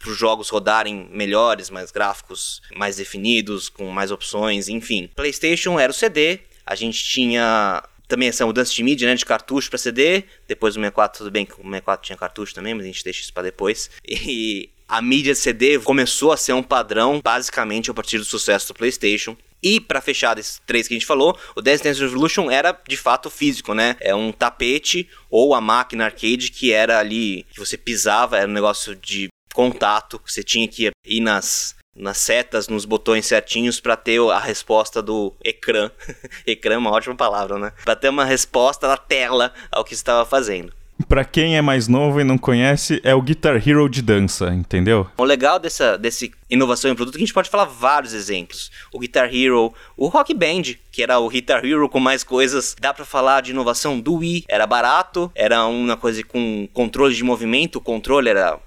os 0.10 0.18
jogos 0.18 0.50
rodarem 0.50 1.10
melhores, 1.12 1.70
mais 1.70 1.92
gráficos 1.92 2.62
mais 2.76 2.96
definidos, 2.96 3.70
com 3.70 3.90
mais 3.90 4.12
opções, 4.12 4.68
enfim. 4.68 5.10
PlayStation 5.16 5.80
era 5.80 5.92
o 5.92 5.96
CD, 5.96 6.40
a 6.66 6.76
gente 6.76 7.04
tinha 7.04 7.84
também 8.08 8.28
essa 8.28 8.46
mudança 8.46 8.74
de 8.74 8.84
mídia, 8.84 9.08
né, 9.08 9.16
de 9.16 9.26
cartucho 9.26 9.70
para 9.70 9.80
CD. 9.80 10.26
Depois 10.48 10.76
o 10.76 10.80
64, 10.80 11.20
tudo 11.20 11.32
bem 11.32 11.46
que 11.46 11.54
o 11.54 11.64
64 11.64 12.06
tinha 12.06 12.18
cartucho 12.18 12.54
também, 12.54 12.74
mas 12.74 12.84
a 12.84 12.88
gente 12.88 13.04
deixa 13.04 13.22
isso 13.22 13.34
para 13.34 13.44
depois. 13.44 13.90
E 14.06 14.70
a 14.88 15.02
mídia 15.02 15.34
CD 15.34 15.80
começou 15.80 16.34
a 16.34 16.38
ser 16.38 16.52
um 16.52 16.62
padrão 16.62 17.22
basicamente 17.24 17.90
a 17.90 17.94
partir 17.94 18.18
do 18.18 18.26
sucesso 18.26 18.68
do 18.68 18.74
PlayStation. 18.74 19.38
E 19.64 19.80
para 19.80 20.02
fechar 20.02 20.34
desses 20.34 20.62
três 20.66 20.88
que 20.88 20.94
a 20.94 20.98
gente 20.98 21.06
falou, 21.06 21.38
o 21.56 21.62
Dance 21.62 21.84
Dance 21.84 22.02
Revolution 22.02 22.52
era 22.52 22.78
de 22.88 22.98
fato 22.98 23.30
físico, 23.30 23.74
né? 23.74 23.96
É 24.02 24.14
um 24.14 24.32
tapete 24.32 25.08
ou 25.30 25.54
a 25.54 25.62
máquina 25.62 26.06
arcade 26.06 26.52
que 26.52 26.74
era 26.74 27.00
ali 27.00 27.46
que 27.52 27.60
você 27.60 27.78
pisava, 27.78 28.38
era 28.38 28.50
um 28.50 28.54
negócio 28.54 28.96
de 28.96 29.30
contato, 29.54 30.22
você 30.26 30.44
tinha 30.44 30.68
que 30.68 30.92
ir 31.06 31.22
nas 31.22 31.76
nas 31.94 32.18
setas, 32.20 32.70
nos 32.70 32.86
botões 32.86 33.26
certinhos 33.26 33.80
para 33.80 33.98
ter 33.98 34.20
a 34.32 34.40
resposta 34.40 35.02
do 35.02 35.34
ecrã. 35.44 35.92
ecrã 36.48 36.76
é 36.76 36.78
uma 36.78 36.92
ótima 36.92 37.16
palavra, 37.16 37.60
né? 37.60 37.74
Para 37.84 37.96
ter 37.96 38.10
uma 38.10 38.24
resposta 38.24 38.88
na 38.88 38.96
tela 38.96 39.54
ao 39.70 39.84
que 39.84 39.94
estava 39.94 40.26
fazendo. 40.26 40.74
Para 41.08 41.26
quem 41.26 41.58
é 41.58 41.62
mais 41.62 41.88
novo 41.88 42.22
e 42.22 42.24
não 42.24 42.38
conhece, 42.38 43.02
é 43.04 43.14
o 43.14 43.22
Guitar 43.22 43.56
Hero 43.56 43.90
de 43.90 44.02
dança, 44.02 44.54
entendeu? 44.54 45.08
O 45.18 45.24
legal 45.24 45.60
dessa 45.60 45.98
desse 45.98 46.32
inovação 46.50 46.92
em 46.92 46.96
produto 46.96 47.16
é 47.16 47.18
que 47.18 47.24
a 47.24 47.26
gente 47.26 47.34
pode 47.34 47.50
falar 47.50 47.66
vários 47.66 48.14
exemplos. 48.14 48.72
O 48.94 49.00
Guitar 49.00 49.34
Hero, 49.34 49.74
o 49.98 50.08
Rock 50.08 50.34
Band, 50.34 50.76
que 50.92 51.02
era 51.02 51.18
o 51.20 51.28
Guitar 51.28 51.66
Hero 51.66 51.90
com 51.90 52.00
mais 52.00 52.24
coisas. 52.24 52.76
Dá 52.80 52.94
para 52.94 53.06
falar 53.06 53.42
de 53.42 53.52
inovação 53.52 54.00
do 54.00 54.16
Wii, 54.16 54.46
era 54.48 54.68
barato, 54.68 55.32
era 55.34 55.66
uma 55.66 55.98
coisa 55.98 56.24
com 56.24 56.68
controle 56.72 57.16
de 57.16 57.24
movimento, 57.24 57.78
o 57.78 57.82
controle 57.82 58.30
era 58.30 58.60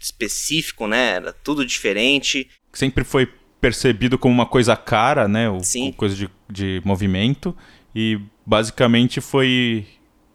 específico, 0.00 0.86
né? 0.86 1.14
Era 1.16 1.32
tudo 1.32 1.64
diferente. 1.64 2.48
Sempre 2.72 3.04
foi 3.04 3.28
percebido 3.60 4.18
como 4.18 4.34
uma 4.34 4.46
coisa 4.46 4.76
cara, 4.76 5.26
né? 5.26 5.48
O, 5.48 5.60
Sim. 5.60 5.92
Coisa 5.92 6.14
de, 6.14 6.30
de 6.50 6.82
movimento. 6.84 7.56
E 7.94 8.20
basicamente 8.44 9.20
foi 9.20 9.86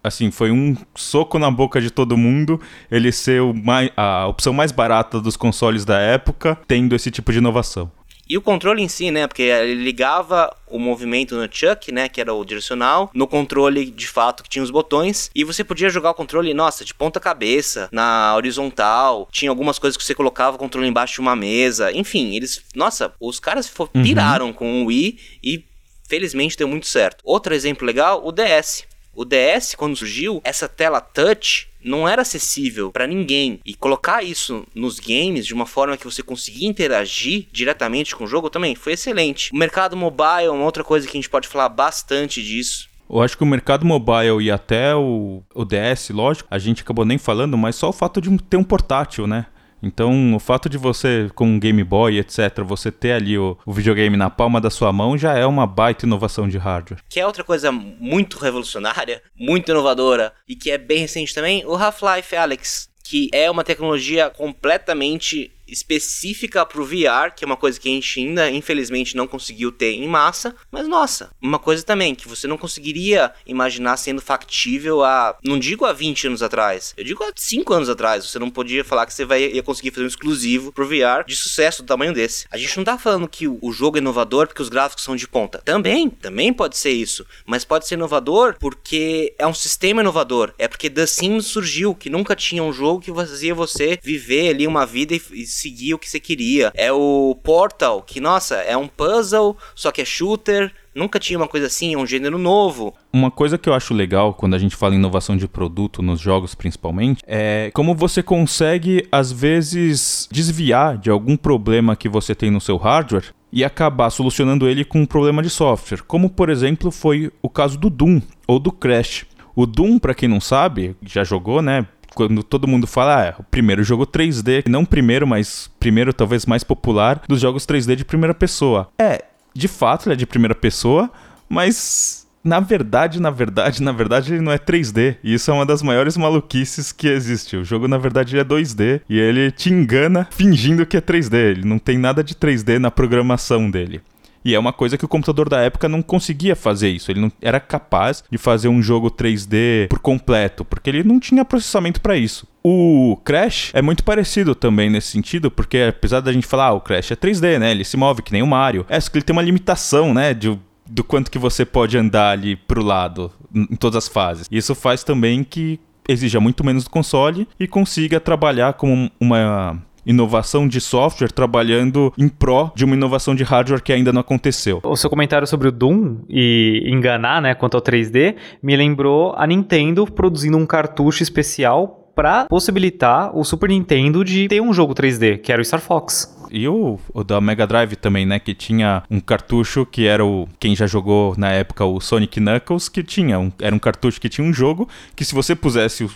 assim, 0.03 0.31
foi 0.31 0.51
um 0.51 0.75
soco 0.95 1.37
na 1.37 1.51
boca 1.51 1.79
de 1.79 1.91
todo 1.91 2.17
mundo 2.17 2.59
ele 2.89 3.11
ser 3.11 3.41
o 3.41 3.53
mais, 3.53 3.91
a 3.95 4.27
opção 4.27 4.51
mais 4.51 4.71
barata 4.71 5.21
dos 5.21 5.37
consoles 5.37 5.85
da 5.85 5.99
época, 5.99 6.57
tendo 6.67 6.95
esse 6.95 7.11
tipo 7.11 7.31
de 7.31 7.37
inovação. 7.37 7.91
E 8.31 8.37
o 8.37 8.41
controle 8.41 8.81
em 8.81 8.87
si, 8.87 9.11
né? 9.11 9.27
Porque 9.27 9.41
ele 9.41 9.83
ligava 9.83 10.55
o 10.65 10.79
movimento 10.79 11.35
no 11.35 11.49
Chuck, 11.51 11.91
né? 11.91 12.07
Que 12.07 12.21
era 12.21 12.33
o 12.33 12.45
direcional, 12.45 13.11
no 13.13 13.27
controle 13.27 13.91
de 13.91 14.07
fato 14.07 14.41
que 14.41 14.49
tinha 14.49 14.63
os 14.63 14.71
botões. 14.71 15.29
E 15.35 15.43
você 15.43 15.65
podia 15.65 15.89
jogar 15.89 16.11
o 16.11 16.13
controle, 16.13 16.53
nossa, 16.53 16.85
de 16.85 16.93
ponta 16.93 17.19
cabeça, 17.19 17.89
na 17.91 18.33
horizontal. 18.37 19.27
Tinha 19.33 19.51
algumas 19.51 19.77
coisas 19.77 19.97
que 19.97 20.03
você 20.05 20.15
colocava 20.15 20.55
o 20.55 20.59
controle 20.59 20.87
embaixo 20.87 21.15
de 21.15 21.19
uma 21.19 21.35
mesa. 21.35 21.91
Enfim, 21.91 22.33
eles. 22.33 22.63
Nossa, 22.73 23.13
os 23.19 23.37
caras 23.37 23.69
uhum. 23.77 24.01
piraram 24.01 24.53
com 24.53 24.83
o 24.83 24.85
Wii 24.85 25.19
e 25.43 25.65
felizmente 26.07 26.55
deu 26.55 26.69
muito 26.69 26.87
certo. 26.87 27.19
Outro 27.25 27.53
exemplo 27.53 27.85
legal, 27.85 28.25
o 28.25 28.31
DS. 28.31 28.85
O 29.13 29.25
DS, 29.25 29.75
quando 29.75 29.97
surgiu, 29.97 30.39
essa 30.45 30.69
tela 30.69 31.01
touch 31.01 31.67
não 31.83 32.07
era 32.07 32.21
acessível 32.21 32.91
para 32.91 33.07
ninguém. 33.07 33.59
E 33.65 33.73
colocar 33.73 34.23
isso 34.23 34.65
nos 34.73 34.99
games 34.99 35.45
de 35.45 35.53
uma 35.53 35.65
forma 35.65 35.97
que 35.97 36.05
você 36.05 36.23
conseguia 36.23 36.67
interagir 36.67 37.47
diretamente 37.51 38.15
com 38.15 38.23
o 38.23 38.27
jogo 38.27 38.49
também 38.49 38.75
foi 38.75 38.93
excelente. 38.93 39.51
O 39.53 39.57
mercado 39.57 39.95
mobile 39.95 40.45
é 40.45 40.51
uma 40.51 40.65
outra 40.65 40.83
coisa 40.83 41.07
que 41.07 41.17
a 41.17 41.19
gente 41.19 41.29
pode 41.29 41.47
falar 41.47 41.69
bastante 41.69 42.43
disso. 42.43 42.89
Eu 43.09 43.21
acho 43.21 43.37
que 43.37 43.43
o 43.43 43.47
mercado 43.47 43.85
mobile 43.85 44.41
e 44.41 44.49
até 44.49 44.95
o, 44.95 45.43
o 45.53 45.65
DS, 45.65 46.11
lógico, 46.11 46.47
a 46.49 46.57
gente 46.57 46.81
acabou 46.81 47.03
nem 47.03 47.17
falando, 47.17 47.57
mas 47.57 47.75
só 47.75 47.89
o 47.89 47.93
fato 47.93 48.21
de 48.21 48.37
ter 48.43 48.55
um 48.55 48.63
portátil, 48.63 49.27
né? 49.27 49.47
Então, 49.81 50.35
o 50.35 50.39
fato 50.39 50.69
de 50.69 50.77
você, 50.77 51.29
com 51.33 51.45
um 51.45 51.59
Game 51.59 51.83
Boy, 51.83 52.19
etc., 52.19 52.63
você 52.63 52.91
ter 52.91 53.13
ali 53.13 53.37
o, 53.37 53.57
o, 53.65 53.73
videogame 53.73 54.15
na 54.15 54.29
palma 54.29 54.61
da 54.61 54.69
sua 54.69 54.93
mão 54.93 55.17
já 55.17 55.33
é 55.33 55.45
uma 55.45 55.65
baita 55.65 56.05
inovação 56.05 56.47
de 56.47 56.57
hardware. 56.57 57.01
Que 57.09 57.19
é 57.19 57.25
outra 57.25 57.43
coisa 57.43 57.71
muito 57.71 58.37
revolucionária, 58.37 59.21
muito 59.35 59.71
inovadora 59.71 60.33
e 60.47 60.55
que 60.55 60.69
é 60.69 60.77
bem 60.77 60.99
recente 60.99 61.33
também, 61.33 61.65
o 61.65 61.75
Half-Life 61.75 62.35
Alex, 62.35 62.89
que 63.03 63.29
é 63.33 63.49
uma 63.49 63.63
tecnologia 63.63 64.29
completamente 64.29 65.51
específica 65.71 66.65
para 66.65 66.81
o 66.81 66.85
VR, 66.85 67.33
que 67.35 67.43
é 67.43 67.47
uma 67.47 67.57
coisa 67.57 67.79
que 67.79 67.89
a 67.89 67.91
gente 67.91 68.19
ainda, 68.19 68.49
infelizmente, 68.51 69.15
não 69.15 69.25
conseguiu 69.25 69.71
ter 69.71 69.93
em 69.93 70.07
massa. 70.07 70.55
Mas, 70.71 70.87
nossa, 70.87 71.31
uma 71.41 71.57
coisa 71.57 71.83
também 71.83 72.13
que 72.13 72.27
você 72.27 72.47
não 72.47 72.57
conseguiria 72.57 73.31
imaginar 73.45 73.97
sendo 73.97 74.21
factível 74.21 75.03
há, 75.03 75.37
não 75.43 75.57
digo 75.57 75.85
há 75.85 75.93
20 75.93 76.27
anos 76.27 76.43
atrás, 76.43 76.93
eu 76.97 77.03
digo 77.03 77.23
há 77.23 77.31
5 77.35 77.73
anos 77.73 77.89
atrás. 77.89 78.25
Você 78.25 78.39
não 78.39 78.49
podia 78.49 78.83
falar 78.83 79.05
que 79.05 79.13
você 79.13 79.25
vai, 79.25 79.43
ia 79.43 79.63
conseguir 79.63 79.91
fazer 79.91 80.03
um 80.03 80.07
exclusivo 80.07 80.71
pro 80.71 80.87
VR 80.87 81.25
de 81.25 81.35
sucesso 81.35 81.81
do 81.81 81.87
tamanho 81.87 82.13
desse. 82.13 82.45
A 82.51 82.57
gente 82.57 82.75
não 82.77 82.83
tá 82.83 82.97
falando 82.97 83.27
que 83.27 83.47
o 83.47 83.71
jogo 83.71 83.97
é 83.97 83.99
inovador 83.99 84.47
porque 84.47 84.61
os 84.61 84.69
gráficos 84.69 85.03
são 85.03 85.15
de 85.15 85.27
ponta. 85.27 85.59
Também, 85.63 86.09
também 86.09 86.53
pode 86.53 86.77
ser 86.77 86.91
isso. 86.91 87.25
Mas 87.45 87.63
pode 87.63 87.87
ser 87.87 87.95
inovador 87.95 88.55
porque 88.59 89.33
é 89.37 89.47
um 89.47 89.53
sistema 89.53 90.01
inovador. 90.01 90.53
É 90.57 90.67
porque 90.67 90.89
The 90.89 91.05
Sims 91.05 91.45
surgiu, 91.45 91.95
que 91.95 92.09
nunca 92.09 92.35
tinha 92.35 92.63
um 92.63 92.73
jogo 92.73 93.01
que 93.01 93.13
fazia 93.13 93.53
você 93.55 93.99
viver 94.01 94.49
ali 94.49 94.67
uma 94.67 94.85
vida 94.85 95.13
e, 95.13 95.21
e 95.31 95.45
conseguir 95.61 95.93
o 95.93 95.99
que 95.99 96.09
você 96.09 96.19
queria. 96.19 96.71
É 96.73 96.91
o 96.91 97.37
Portal, 97.43 98.01
que 98.01 98.19
nossa, 98.19 98.55
é 98.55 98.75
um 98.75 98.87
puzzle, 98.87 99.55
só 99.75 99.91
que 99.91 100.01
é 100.01 100.05
shooter. 100.05 100.73
Nunca 100.93 101.19
tinha 101.19 101.37
uma 101.37 101.47
coisa 101.47 101.67
assim, 101.67 101.93
é 101.93 101.97
um 101.97 102.05
gênero 102.05 102.37
novo. 102.37 102.93
Uma 103.13 103.31
coisa 103.31 103.57
que 103.57 103.69
eu 103.69 103.73
acho 103.73 103.93
legal 103.93 104.33
quando 104.33 104.55
a 104.55 104.57
gente 104.57 104.75
fala 104.75 104.93
em 104.93 104.97
inovação 104.97 105.37
de 105.37 105.47
produto, 105.47 106.01
nos 106.01 106.19
jogos 106.19 106.55
principalmente, 106.55 107.23
é 107.25 107.71
como 107.73 107.95
você 107.95 108.21
consegue, 108.21 109.07
às 109.11 109.31
vezes, 109.31 110.27
desviar 110.31 110.97
de 110.97 111.09
algum 111.09 111.37
problema 111.37 111.95
que 111.95 112.09
você 112.09 112.35
tem 112.35 112.51
no 112.51 112.59
seu 112.59 112.75
hardware 112.75 113.33
e 113.53 113.63
acabar 113.63 114.09
solucionando 114.09 114.67
ele 114.67 114.83
com 114.83 115.01
um 115.01 115.05
problema 115.05 115.41
de 115.41 115.49
software. 115.49 116.01
Como, 116.01 116.29
por 116.29 116.49
exemplo, 116.49 116.91
foi 116.91 117.31
o 117.41 117.49
caso 117.49 117.77
do 117.77 117.89
Doom 117.89 118.21
ou 118.47 118.59
do 118.59 118.71
Crash. 118.71 119.25
O 119.55 119.65
Doom, 119.65 119.99
para 119.99 120.13
quem 120.13 120.27
não 120.27 120.41
sabe, 120.41 120.95
já 121.05 121.23
jogou, 121.23 121.61
né? 121.61 121.85
Quando 122.13 122.43
todo 122.43 122.67
mundo 122.67 122.87
fala, 122.87 123.29
ah, 123.29 123.35
o 123.39 123.43
primeiro 123.43 123.83
jogo 123.83 124.05
3D, 124.05 124.67
não 124.67 124.85
primeiro, 124.85 125.25
mas 125.25 125.69
primeiro 125.79 126.13
talvez 126.13 126.45
mais 126.45 126.63
popular 126.63 127.21
dos 127.27 127.39
jogos 127.39 127.65
3D 127.65 127.95
de 127.95 128.05
primeira 128.05 128.33
pessoa. 128.33 128.89
É, 128.99 129.23
de 129.53 129.67
fato 129.67 130.07
ele 130.07 130.13
é 130.13 130.17
de 130.17 130.25
primeira 130.25 130.55
pessoa, 130.55 131.09
mas 131.47 132.21
na 132.43 132.59
verdade, 132.59 133.21
na 133.21 133.29
verdade, 133.29 133.83
na 133.83 133.91
verdade 133.91 134.33
ele 134.33 134.41
não 134.41 134.51
é 134.51 134.57
3D. 134.57 135.17
E 135.23 135.33
isso 135.33 135.51
é 135.51 135.53
uma 135.53 135.65
das 135.65 135.81
maiores 135.83 136.17
maluquices 136.17 136.91
que 136.91 137.07
existe. 137.07 137.55
O 137.55 137.63
jogo 137.63 137.87
na 137.87 137.97
verdade 137.97 138.37
é 138.37 138.43
2D 138.43 139.01
e 139.07 139.19
ele 139.19 139.51
te 139.51 139.71
engana 139.71 140.27
fingindo 140.31 140.85
que 140.85 140.97
é 140.97 141.01
3D. 141.01 141.35
Ele 141.35 141.65
não 141.65 141.77
tem 141.77 141.97
nada 141.97 142.23
de 142.23 142.33
3D 142.33 142.79
na 142.79 142.89
programação 142.89 143.69
dele. 143.69 144.01
E 144.43 144.55
é 144.55 144.59
uma 144.59 144.73
coisa 144.73 144.97
que 144.97 145.05
o 145.05 145.07
computador 145.07 145.47
da 145.47 145.59
época 145.61 145.87
não 145.87 146.01
conseguia 146.01 146.55
fazer 146.55 146.89
isso. 146.89 147.11
Ele 147.11 147.21
não 147.21 147.31
era 147.41 147.59
capaz 147.59 148.23
de 148.29 148.37
fazer 148.37 148.67
um 148.67 148.81
jogo 148.81 149.09
3D 149.09 149.87
por 149.87 149.99
completo, 149.99 150.65
porque 150.65 150.89
ele 150.89 151.03
não 151.03 151.19
tinha 151.19 151.45
processamento 151.45 152.01
para 152.01 152.17
isso. 152.17 152.47
O 152.63 153.17
Crash 153.23 153.71
é 153.73 153.81
muito 153.81 154.03
parecido 154.03 154.53
também 154.53 154.89
nesse 154.89 155.09
sentido, 155.09 155.49
porque 155.49 155.79
apesar 155.89 156.19
da 156.19 156.31
gente 156.31 156.47
falar, 156.47 156.67
ah, 156.67 156.73
o 156.73 156.81
Crash 156.81 157.11
é 157.11 157.15
3D, 157.15 157.59
né? 157.59 157.71
Ele 157.71 157.83
se 157.83 157.97
move 157.97 158.21
que 158.21 158.31
nem 158.31 158.41
o 158.41 158.47
Mario. 158.47 158.85
É 158.89 158.99
só 158.99 159.09
que 159.09 159.17
ele 159.17 159.25
tem 159.25 159.33
uma 159.33 159.41
limitação, 159.41 160.13
né? 160.13 160.33
De, 160.33 160.57
do 160.87 161.03
quanto 161.03 161.31
que 161.31 161.39
você 161.39 161.65
pode 161.65 161.97
andar 161.97 162.31
ali 162.31 162.55
pro 162.55 162.83
lado 162.83 163.31
em 163.53 163.75
todas 163.75 164.05
as 164.05 164.07
fases. 164.07 164.47
Isso 164.51 164.73
faz 164.75 165.03
também 165.03 165.43
que 165.43 165.79
exija 166.07 166.39
muito 166.39 166.63
menos 166.63 166.83
do 166.83 166.89
console 166.89 167.47
e 167.59 167.67
consiga 167.67 168.19
trabalhar 168.19 168.73
como 168.73 169.09
uma 169.19 169.81
inovação 170.05 170.67
de 170.67 170.81
software 170.81 171.31
trabalhando 171.31 172.13
em 172.17 172.27
pró 172.27 172.71
de 172.75 172.85
uma 172.85 172.95
inovação 172.95 173.35
de 173.35 173.43
hardware 173.43 173.81
que 173.81 173.93
ainda 173.93 174.11
não 174.11 174.21
aconteceu. 174.21 174.79
O 174.83 174.95
seu 174.95 175.09
comentário 175.09 175.47
sobre 175.47 175.67
o 175.67 175.71
Doom 175.71 176.17
e 176.29 176.83
enganar, 176.85 177.41
né, 177.41 177.53
quanto 177.53 177.75
ao 177.75 177.81
3D, 177.81 178.35
me 178.61 178.75
lembrou 178.75 179.33
a 179.37 179.45
Nintendo 179.45 180.05
produzindo 180.05 180.57
um 180.57 180.65
cartucho 180.65 181.23
especial 181.23 182.01
para 182.15 182.45
possibilitar 182.45 183.35
o 183.35 183.43
Super 183.43 183.69
Nintendo 183.69 184.23
de 184.23 184.47
ter 184.47 184.61
um 184.61 184.73
jogo 184.73 184.93
3D, 184.93 185.39
que 185.39 185.51
era 185.51 185.61
o 185.61 185.65
Star 185.65 185.79
Fox. 185.79 186.37
E 186.51 186.67
o, 186.67 186.99
o, 187.13 187.23
da 187.23 187.39
Mega 187.39 187.65
Drive 187.65 187.95
também, 187.95 188.25
né? 188.25 188.37
Que 188.37 188.53
tinha 188.53 189.03
um 189.09 189.21
cartucho 189.21 189.85
que 189.85 190.05
era 190.05 190.25
o. 190.25 190.47
Quem 190.59 190.75
já 190.75 190.85
jogou 190.85 191.33
na 191.37 191.49
época 191.49 191.85
o 191.85 192.01
Sonic 192.01 192.41
Knuckles, 192.41 192.89
que 192.89 193.01
tinha. 193.01 193.39
Um, 193.39 193.51
era 193.61 193.73
um 193.73 193.79
cartucho 193.79 194.19
que 194.19 194.27
tinha 194.27 194.45
um 194.45 194.51
jogo 194.51 194.87
que 195.15 195.23
se 195.23 195.33
você 195.33 195.55
pusesse 195.55 196.03
o, 196.03 196.11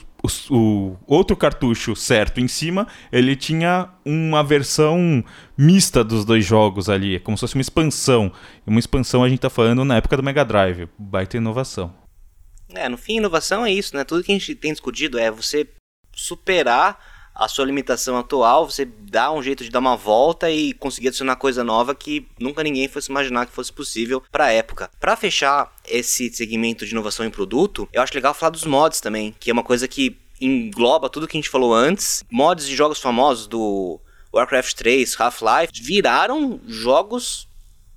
o, 0.50 0.98
o 1.08 1.16
outro 1.16 1.36
cartucho 1.36 1.96
certo 1.96 2.40
em 2.40 2.48
cima, 2.48 2.88
ele 3.12 3.36
tinha 3.36 3.90
uma 4.04 4.44
versão 4.44 5.24
mista 5.58 6.04
dos 6.04 6.26
dois 6.26 6.46
jogos 6.46 6.90
ali. 6.90 7.16
É 7.16 7.20
como 7.20 7.38
se 7.38 7.42
fosse 7.42 7.56
uma 7.56 7.62
expansão. 7.62 8.32
Uma 8.66 8.80
expansão 8.80 9.24
a 9.24 9.30
gente 9.30 9.40
tá 9.40 9.50
falando 9.50 9.86
na 9.86 9.98
época 9.98 10.18
do 10.18 10.24
Mega 10.24 10.44
Drive. 10.44 10.90
Baita 10.98 11.38
inovação. 11.38 11.94
É, 12.74 12.90
no 12.90 12.98
fim, 12.98 13.18
inovação 13.18 13.66
é 13.66 13.72
isso, 13.72 13.96
né? 13.96 14.04
Tudo 14.04 14.24
que 14.24 14.32
a 14.32 14.36
gente 14.36 14.56
tem 14.56 14.72
discutido 14.72 15.18
é 15.18 15.30
você 15.30 15.68
superar 16.14 17.15
a 17.36 17.50
sua 17.50 17.66
limitação 17.66 18.18
atual, 18.18 18.70
você 18.70 18.86
dá 18.86 19.32
um 19.32 19.44
jeito 19.44 19.64
de 19.64 19.70
dar 19.70 19.80
uma 19.80 19.98
volta 19.98 20.50
e 20.50 20.74
conseguir 20.74 21.10
adicionar 21.10 21.36
coisa 21.36 21.64
nova 21.64 21.94
que 21.94 22.26
nunca 22.40 22.64
ninguém 22.64 22.88
fosse 22.88 23.12
imaginar 23.12 23.46
que 23.46 23.52
fosse 23.52 23.74
possível 23.74 24.24
para 24.32 24.46
a 24.46 24.52
época. 24.52 24.90
Para 25.00 25.18
fechar 25.18 25.76
esse 25.86 26.30
segmento 26.34 26.86
de 26.86 26.92
inovação 26.92 27.26
em 27.26 27.30
produto, 27.30 27.90
eu 27.92 28.02
acho 28.02 28.16
legal 28.16 28.34
falar 28.34 28.52
dos 28.52 28.64
mods 28.64 29.02
também, 29.02 29.36
que 29.38 29.50
é 29.50 29.54
uma 29.54 29.64
coisa 29.64 29.88
que 29.88 30.18
engloba 30.40 31.10
tudo 31.10 31.28
que 31.28 31.38
a 31.38 31.42
gente 31.42 31.50
falou 31.50 31.74
antes. 31.74 32.24
Mods 32.32 32.68
de 32.68 32.76
jogos 32.76 33.02
famosos 33.02 33.48
do 33.48 34.00
Warcraft 34.34 34.74
3, 34.74 35.20
Half-Life 35.20 35.74
viraram 35.82 36.60
jogos 36.68 37.48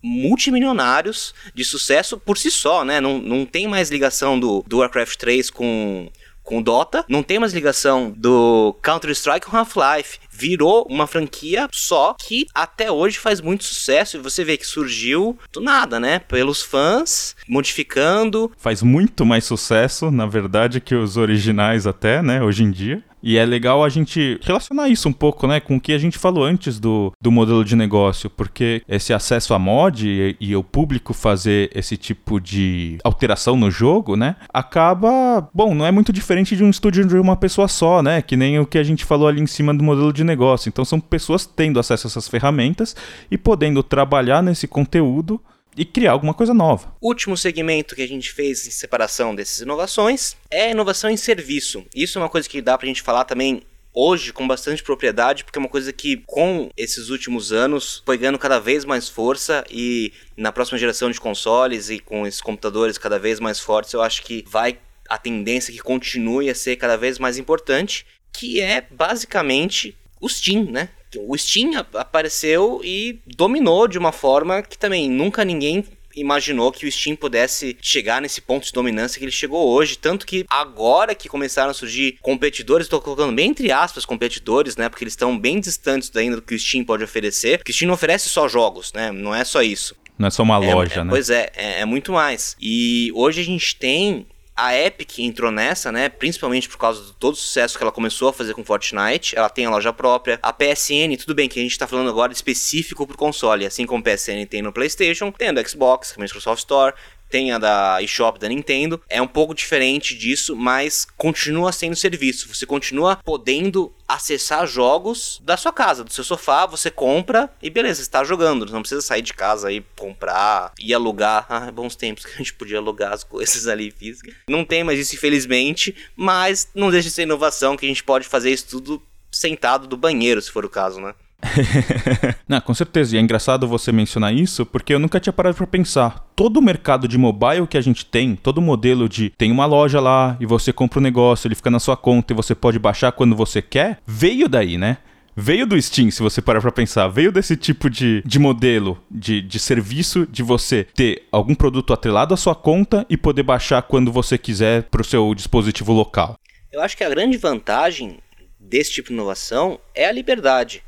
multimilionários 0.02 1.34
de 1.54 1.64
sucesso 1.64 2.18
por 2.18 2.38
si 2.38 2.50
só, 2.50 2.84
né? 2.84 3.00
Não, 3.00 3.18
não 3.18 3.44
tem 3.44 3.66
mais 3.66 3.90
ligação 3.90 4.38
do, 4.38 4.64
do 4.66 4.78
Warcraft 4.78 5.16
3 5.16 5.50
com 5.50 6.08
com 6.48 6.62
Dota, 6.62 7.04
não 7.08 7.22
tem 7.22 7.38
mais 7.38 7.52
ligação 7.52 8.12
do 8.16 8.74
Counter-Strike 8.82 9.46
com 9.46 9.56
Half-Life. 9.56 10.18
Virou 10.30 10.86
uma 10.88 11.06
franquia 11.06 11.68
só 11.70 12.14
que 12.18 12.46
até 12.54 12.90
hoje 12.90 13.18
faz 13.18 13.40
muito 13.40 13.64
sucesso 13.64 14.16
e 14.16 14.20
você 14.20 14.44
vê 14.44 14.56
que 14.56 14.66
surgiu 14.66 15.38
do 15.52 15.60
nada, 15.60 16.00
né? 16.00 16.20
Pelos 16.20 16.62
fãs, 16.62 17.36
modificando. 17.46 18.50
Faz 18.56 18.82
muito 18.82 19.26
mais 19.26 19.44
sucesso, 19.44 20.10
na 20.10 20.26
verdade, 20.26 20.80
que 20.80 20.94
os 20.94 21.16
originais 21.16 21.86
até, 21.86 22.22
né? 22.22 22.42
Hoje 22.42 22.62
em 22.62 22.70
dia. 22.70 23.02
E 23.22 23.36
é 23.36 23.44
legal 23.44 23.84
a 23.84 23.88
gente 23.88 24.38
relacionar 24.42 24.88
isso 24.88 25.08
um 25.08 25.12
pouco, 25.12 25.46
né, 25.46 25.60
com 25.60 25.76
o 25.76 25.80
que 25.80 25.92
a 25.92 25.98
gente 25.98 26.18
falou 26.18 26.44
antes 26.44 26.78
do, 26.78 27.12
do 27.20 27.30
modelo 27.30 27.64
de 27.64 27.74
negócio, 27.74 28.30
porque 28.30 28.82
esse 28.88 29.12
acesso 29.12 29.54
a 29.54 29.58
mod 29.58 30.06
e, 30.06 30.36
e 30.40 30.54
o 30.54 30.62
público 30.62 31.12
fazer 31.12 31.70
esse 31.74 31.96
tipo 31.96 32.40
de 32.40 32.98
alteração 33.02 33.56
no 33.56 33.70
jogo, 33.70 34.16
né, 34.16 34.36
acaba, 34.52 35.48
bom, 35.52 35.74
não 35.74 35.84
é 35.84 35.90
muito 35.90 36.12
diferente 36.12 36.56
de 36.56 36.62
um 36.62 36.70
estúdio 36.70 37.06
de 37.06 37.16
uma 37.16 37.36
pessoa 37.36 37.68
só, 37.68 38.02
né, 38.02 38.22
que 38.22 38.36
nem 38.36 38.58
o 38.58 38.66
que 38.66 38.78
a 38.78 38.84
gente 38.84 39.04
falou 39.04 39.28
ali 39.28 39.40
em 39.40 39.46
cima 39.46 39.74
do 39.74 39.82
modelo 39.82 40.12
de 40.12 40.24
negócio. 40.24 40.68
Então 40.68 40.84
são 40.84 41.00
pessoas 41.00 41.46
tendo 41.46 41.80
acesso 41.80 42.06
a 42.06 42.08
essas 42.08 42.28
ferramentas 42.28 42.94
e 43.30 43.36
podendo 43.36 43.82
trabalhar 43.82 44.42
nesse 44.42 44.68
conteúdo 44.68 45.40
e 45.76 45.84
criar 45.84 46.12
alguma 46.12 46.34
coisa 46.34 46.52
nova. 46.52 46.94
Último 47.00 47.36
segmento 47.36 47.94
que 47.94 48.02
a 48.02 48.08
gente 48.08 48.32
fez 48.32 48.66
em 48.66 48.70
separação 48.70 49.34
dessas 49.34 49.60
inovações 49.60 50.36
é 50.50 50.66
a 50.66 50.70
inovação 50.70 51.08
em 51.10 51.16
serviço. 51.16 51.84
Isso 51.94 52.18
é 52.18 52.22
uma 52.22 52.28
coisa 52.28 52.48
que 52.48 52.60
dá 52.60 52.76
pra 52.76 52.86
gente 52.86 53.02
falar 53.02 53.24
também 53.24 53.62
hoje 53.94 54.32
com 54.32 54.46
bastante 54.46 54.82
propriedade, 54.82 55.44
porque 55.44 55.58
é 55.58 55.60
uma 55.60 55.68
coisa 55.68 55.92
que 55.92 56.18
com 56.26 56.70
esses 56.76 57.08
últimos 57.08 57.52
anos 57.52 58.02
foi 58.06 58.16
ganhando 58.16 58.38
cada 58.38 58.60
vez 58.60 58.84
mais 58.84 59.08
força 59.08 59.64
e 59.70 60.12
na 60.36 60.52
próxima 60.52 60.78
geração 60.78 61.10
de 61.10 61.20
consoles 61.20 61.90
e 61.90 61.98
com 61.98 62.26
esses 62.26 62.40
computadores 62.40 62.98
cada 62.98 63.18
vez 63.18 63.40
mais 63.40 63.58
fortes, 63.58 63.92
eu 63.92 64.02
acho 64.02 64.22
que 64.22 64.44
vai 64.46 64.78
a 65.08 65.18
tendência 65.18 65.72
que 65.72 65.80
continue 65.80 66.50
a 66.50 66.54
ser 66.54 66.76
cada 66.76 66.96
vez 66.96 67.18
mais 67.18 67.38
importante, 67.38 68.06
que 68.32 68.60
é 68.60 68.86
basicamente 68.88 69.96
o 70.20 70.28
Steam, 70.28 70.64
né? 70.64 70.90
O 71.16 71.36
Steam 71.36 71.72
apareceu 71.94 72.80
e 72.84 73.18
dominou 73.26 73.88
de 73.88 73.98
uma 73.98 74.12
forma 74.12 74.62
que 74.62 74.76
também 74.76 75.08
nunca 75.08 75.44
ninguém 75.44 75.84
imaginou 76.14 76.72
que 76.72 76.86
o 76.86 76.90
Steam 76.92 77.14
pudesse 77.16 77.76
chegar 77.80 78.20
nesse 78.20 78.40
ponto 78.40 78.66
de 78.66 78.72
dominância 78.72 79.18
que 79.18 79.24
ele 79.24 79.32
chegou 79.32 79.68
hoje. 79.68 79.96
Tanto 79.96 80.26
que 80.26 80.44
agora 80.48 81.14
que 81.14 81.28
começaram 81.28 81.70
a 81.70 81.74
surgir 81.74 82.18
competidores, 82.20 82.86
estou 82.86 83.00
colocando 83.00 83.32
bem 83.34 83.50
entre 83.50 83.70
aspas 83.70 84.04
competidores, 84.04 84.76
né? 84.76 84.88
Porque 84.88 85.04
eles 85.04 85.12
estão 85.12 85.38
bem 85.38 85.60
distantes 85.60 86.10
ainda 86.16 86.36
do 86.36 86.42
que 86.42 86.54
o 86.54 86.58
Steam 86.58 86.84
pode 86.84 87.04
oferecer. 87.04 87.58
Porque 87.58 87.72
o 87.72 87.74
Steam 87.74 87.86
não 87.86 87.94
oferece 87.94 88.28
só 88.28 88.48
jogos, 88.48 88.92
né? 88.92 89.12
Não 89.12 89.34
é 89.34 89.44
só 89.44 89.62
isso. 89.62 89.94
Não 90.18 90.26
é 90.26 90.30
só 90.30 90.42
uma 90.42 90.64
É, 90.64 90.74
loja, 90.74 91.00
é, 91.00 91.04
né? 91.04 91.10
Pois 91.10 91.30
é, 91.30 91.50
é, 91.54 91.80
é 91.80 91.84
muito 91.84 92.12
mais. 92.12 92.56
E 92.60 93.12
hoje 93.14 93.40
a 93.40 93.44
gente 93.44 93.76
tem 93.76 94.26
a 94.58 94.76
Epic 94.76 95.20
entrou 95.20 95.52
nessa, 95.52 95.92
né? 95.92 96.08
Principalmente 96.08 96.68
por 96.68 96.78
causa 96.78 97.04
de 97.04 97.12
todo 97.12 97.34
o 97.34 97.36
sucesso 97.36 97.78
que 97.78 97.84
ela 97.84 97.92
começou 97.92 98.30
a 98.30 98.32
fazer 98.32 98.54
com 98.54 98.64
Fortnite. 98.64 99.38
Ela 99.38 99.48
tem 99.48 99.66
a 99.66 99.70
loja 99.70 99.92
própria. 99.92 100.36
A 100.42 100.52
PSN, 100.52 101.16
tudo 101.16 101.32
bem 101.32 101.48
que 101.48 101.60
a 101.60 101.62
gente 101.62 101.78
tá 101.78 101.86
falando 101.86 102.10
agora 102.10 102.32
específico 102.32 103.06
pro 103.06 103.16
console. 103.16 103.64
Assim 103.64 103.86
como 103.86 104.02
a 104.04 104.10
PSN 104.10 104.46
tem 104.50 104.60
no 104.60 104.72
PlayStation, 104.72 105.30
tem 105.30 105.54
do 105.54 105.68
Xbox, 105.68 106.10
que 106.10 106.18
é 106.18 106.22
Microsoft 106.24 106.58
Store. 106.58 106.92
Tem 107.28 107.52
a 107.52 107.58
da 107.58 108.02
eShop 108.02 108.38
da 108.38 108.48
Nintendo. 108.48 109.00
É 109.08 109.20
um 109.20 109.26
pouco 109.26 109.54
diferente 109.54 110.16
disso, 110.16 110.56
mas 110.56 111.06
continua 111.16 111.72
sendo 111.72 111.96
serviço. 111.96 112.54
Você 112.54 112.66
continua 112.66 113.16
podendo 113.16 113.92
acessar 114.06 114.66
jogos 114.66 115.40
da 115.44 115.56
sua 115.56 115.72
casa, 115.72 116.02
do 116.02 116.12
seu 116.12 116.24
sofá. 116.24 116.66
Você 116.66 116.90
compra 116.90 117.50
e 117.62 117.68
beleza, 117.68 118.00
está 118.00 118.24
jogando. 118.24 118.66
Não 118.66 118.80
precisa 118.80 119.02
sair 119.02 119.22
de 119.22 119.34
casa 119.34 119.70
e 119.70 119.84
comprar 119.96 120.72
e 120.78 120.94
alugar. 120.94 121.46
Ah, 121.48 121.70
bons 121.70 121.94
tempos 121.94 122.24
que 122.24 122.32
a 122.32 122.38
gente 122.38 122.54
podia 122.54 122.78
alugar 122.78 123.12
as 123.12 123.24
coisas 123.24 123.66
ali 123.66 123.90
físicas. 123.90 124.34
Não 124.48 124.64
tem 124.64 124.82
mais 124.82 124.98
isso, 124.98 125.14
infelizmente, 125.14 125.94
mas 126.16 126.68
não 126.74 126.90
deixa 126.90 127.08
de 127.08 127.14
ser 127.14 127.22
inovação 127.22 127.76
que 127.76 127.84
a 127.84 127.88
gente 127.88 128.04
pode 128.04 128.26
fazer 128.26 128.50
isso 128.50 128.66
tudo 128.68 129.02
sentado 129.30 129.86
do 129.86 129.96
banheiro, 129.96 130.40
se 130.40 130.50
for 130.50 130.64
o 130.64 130.70
caso, 130.70 131.00
né? 131.00 131.14
Não, 132.48 132.60
com 132.60 132.74
certeza. 132.74 133.14
E 133.14 133.18
é 133.18 133.22
engraçado 133.22 133.68
você 133.68 133.92
mencionar 133.92 134.34
isso, 134.34 134.66
porque 134.66 134.92
eu 134.92 134.98
nunca 134.98 135.20
tinha 135.20 135.32
parado 135.32 135.56
pra 135.56 135.66
pensar. 135.66 136.26
Todo 136.34 136.58
o 136.58 136.62
mercado 136.62 137.06
de 137.06 137.18
mobile 137.18 137.66
que 137.66 137.78
a 137.78 137.80
gente 137.80 138.04
tem, 138.04 138.36
todo 138.36 138.60
modelo 138.60 139.08
de 139.08 139.30
tem 139.30 139.50
uma 139.50 139.66
loja 139.66 140.00
lá 140.00 140.36
e 140.40 140.46
você 140.46 140.72
compra 140.72 140.98
um 140.98 141.02
negócio, 141.02 141.46
ele 141.46 141.54
fica 141.54 141.70
na 141.70 141.80
sua 141.80 141.96
conta 141.96 142.32
e 142.32 142.36
você 142.36 142.54
pode 142.54 142.78
baixar 142.78 143.12
quando 143.12 143.36
você 143.36 143.62
quer, 143.62 143.98
veio 144.06 144.48
daí, 144.48 144.78
né? 144.78 144.98
Veio 145.40 145.68
do 145.68 145.80
Steam, 145.80 146.10
se 146.10 146.20
você 146.20 146.42
parar 146.42 146.60
pra 146.60 146.72
pensar. 146.72 147.06
Veio 147.06 147.30
desse 147.30 147.56
tipo 147.56 147.88
de, 147.88 148.22
de 148.26 148.40
modelo, 148.40 149.00
de, 149.08 149.40
de 149.40 149.60
serviço, 149.60 150.26
de 150.26 150.42
você 150.42 150.82
ter 150.82 151.28
algum 151.30 151.54
produto 151.54 151.92
atrelado 151.92 152.34
à 152.34 152.36
sua 152.36 152.56
conta 152.56 153.06
e 153.08 153.16
poder 153.16 153.44
baixar 153.44 153.82
quando 153.82 154.10
você 154.10 154.36
quiser 154.36 154.82
pro 154.84 155.04
seu 155.04 155.32
dispositivo 155.36 155.92
local. 155.92 156.36
Eu 156.72 156.82
acho 156.82 156.96
que 156.96 157.04
a 157.04 157.08
grande 157.08 157.38
vantagem 157.38 158.18
desse 158.58 158.90
tipo 158.94 159.08
de 159.08 159.14
inovação 159.14 159.78
é 159.94 160.08
a 160.08 160.12
liberdade. 160.12 160.82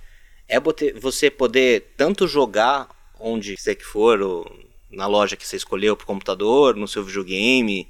É 0.51 0.59
você 1.01 1.31
poder 1.31 1.93
tanto 1.97 2.27
jogar 2.27 2.89
onde 3.19 3.57
você 3.57 3.75
que 3.75 3.85
for, 3.85 4.21
ou 4.21 4.51
na 4.91 5.07
loja 5.07 5.37
que 5.37 5.47
você 5.47 5.57
escolheu 5.57 5.97
pro 5.97 6.07
computador, 6.07 6.75
no 6.75 6.89
seu 6.89 7.05
videogame, 7.05 7.87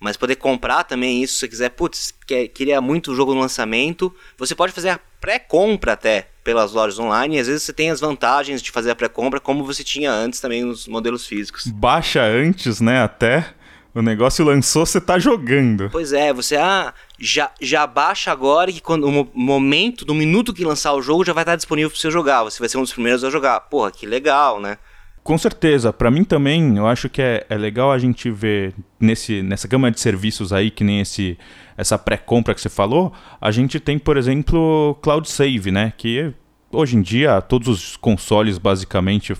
mas 0.00 0.16
poder 0.16 0.36
comprar 0.36 0.84
também 0.84 1.22
isso 1.22 1.34
se 1.34 1.40
você 1.40 1.48
quiser. 1.48 1.70
Putz, 1.70 2.14
quer, 2.26 2.48
queria 2.48 2.80
muito 2.80 3.12
o 3.12 3.14
jogo 3.14 3.34
no 3.34 3.40
lançamento. 3.40 4.14
Você 4.36 4.54
pode 4.54 4.72
fazer 4.72 4.90
a 4.90 5.00
pré-compra 5.20 5.92
até 5.92 6.28
pelas 6.44 6.72
lojas 6.72 6.98
online. 6.98 7.36
E 7.36 7.40
às 7.40 7.46
vezes 7.46 7.62
você 7.62 7.72
tem 7.72 7.90
as 7.90 8.00
vantagens 8.00 8.60
de 8.60 8.70
fazer 8.70 8.90
a 8.90 8.94
pré-compra, 8.94 9.40
como 9.40 9.64
você 9.64 9.82
tinha 9.82 10.12
antes 10.12 10.38
também 10.38 10.64
nos 10.64 10.86
modelos 10.86 11.26
físicos. 11.26 11.66
Baixa 11.66 12.22
antes, 12.22 12.80
né? 12.80 13.02
Até. 13.02 13.54
O 13.94 14.02
negócio 14.02 14.44
lançou, 14.44 14.84
você 14.84 15.00
tá 15.00 15.18
jogando. 15.18 15.88
Pois 15.90 16.12
é, 16.12 16.30
você 16.30 16.54
ah, 16.56 16.92
já, 17.18 17.50
já 17.60 17.86
baixa 17.86 18.30
agora 18.30 18.72
que 18.72 18.80
quando 18.80 19.04
o 19.04 19.12
mo- 19.12 19.30
momento, 19.34 20.06
no 20.06 20.14
minuto 20.14 20.52
que 20.52 20.64
lançar 20.64 20.92
o 20.94 21.02
jogo, 21.02 21.24
já 21.24 21.32
vai 21.32 21.42
estar 21.42 21.56
disponível 21.56 21.90
para 21.90 21.98
você 21.98 22.10
jogar. 22.10 22.42
Você 22.44 22.58
vai 22.60 22.68
ser 22.68 22.78
um 22.78 22.82
dos 22.82 22.92
primeiros 22.92 23.24
a 23.24 23.30
jogar. 23.30 23.60
Porra, 23.60 23.90
que 23.90 24.06
legal, 24.06 24.60
né? 24.60 24.78
Com 25.22 25.36
certeza, 25.36 25.92
pra 25.92 26.08
mim 26.08 26.22
também, 26.22 26.76
eu 26.76 26.86
acho 26.86 27.08
que 27.08 27.20
é, 27.20 27.44
é 27.50 27.56
legal 27.56 27.90
a 27.90 27.98
gente 27.98 28.30
ver 28.30 28.72
nesse, 29.00 29.42
nessa 29.42 29.66
gama 29.66 29.90
de 29.90 29.98
serviços 29.98 30.52
aí, 30.52 30.70
que 30.70 30.84
nem 30.84 31.00
esse, 31.00 31.36
essa 31.76 31.98
pré-compra 31.98 32.54
que 32.54 32.60
você 32.60 32.68
falou, 32.68 33.12
a 33.40 33.50
gente 33.50 33.80
tem, 33.80 33.98
por 33.98 34.16
exemplo, 34.16 34.96
Cloud 35.02 35.28
Save, 35.28 35.72
né? 35.72 35.92
Que 35.98 36.32
hoje 36.76 36.96
em 36.96 37.02
dia 37.02 37.40
todos 37.40 37.68
os 37.68 37.96
consoles 37.96 38.58
basicamente 38.58 39.34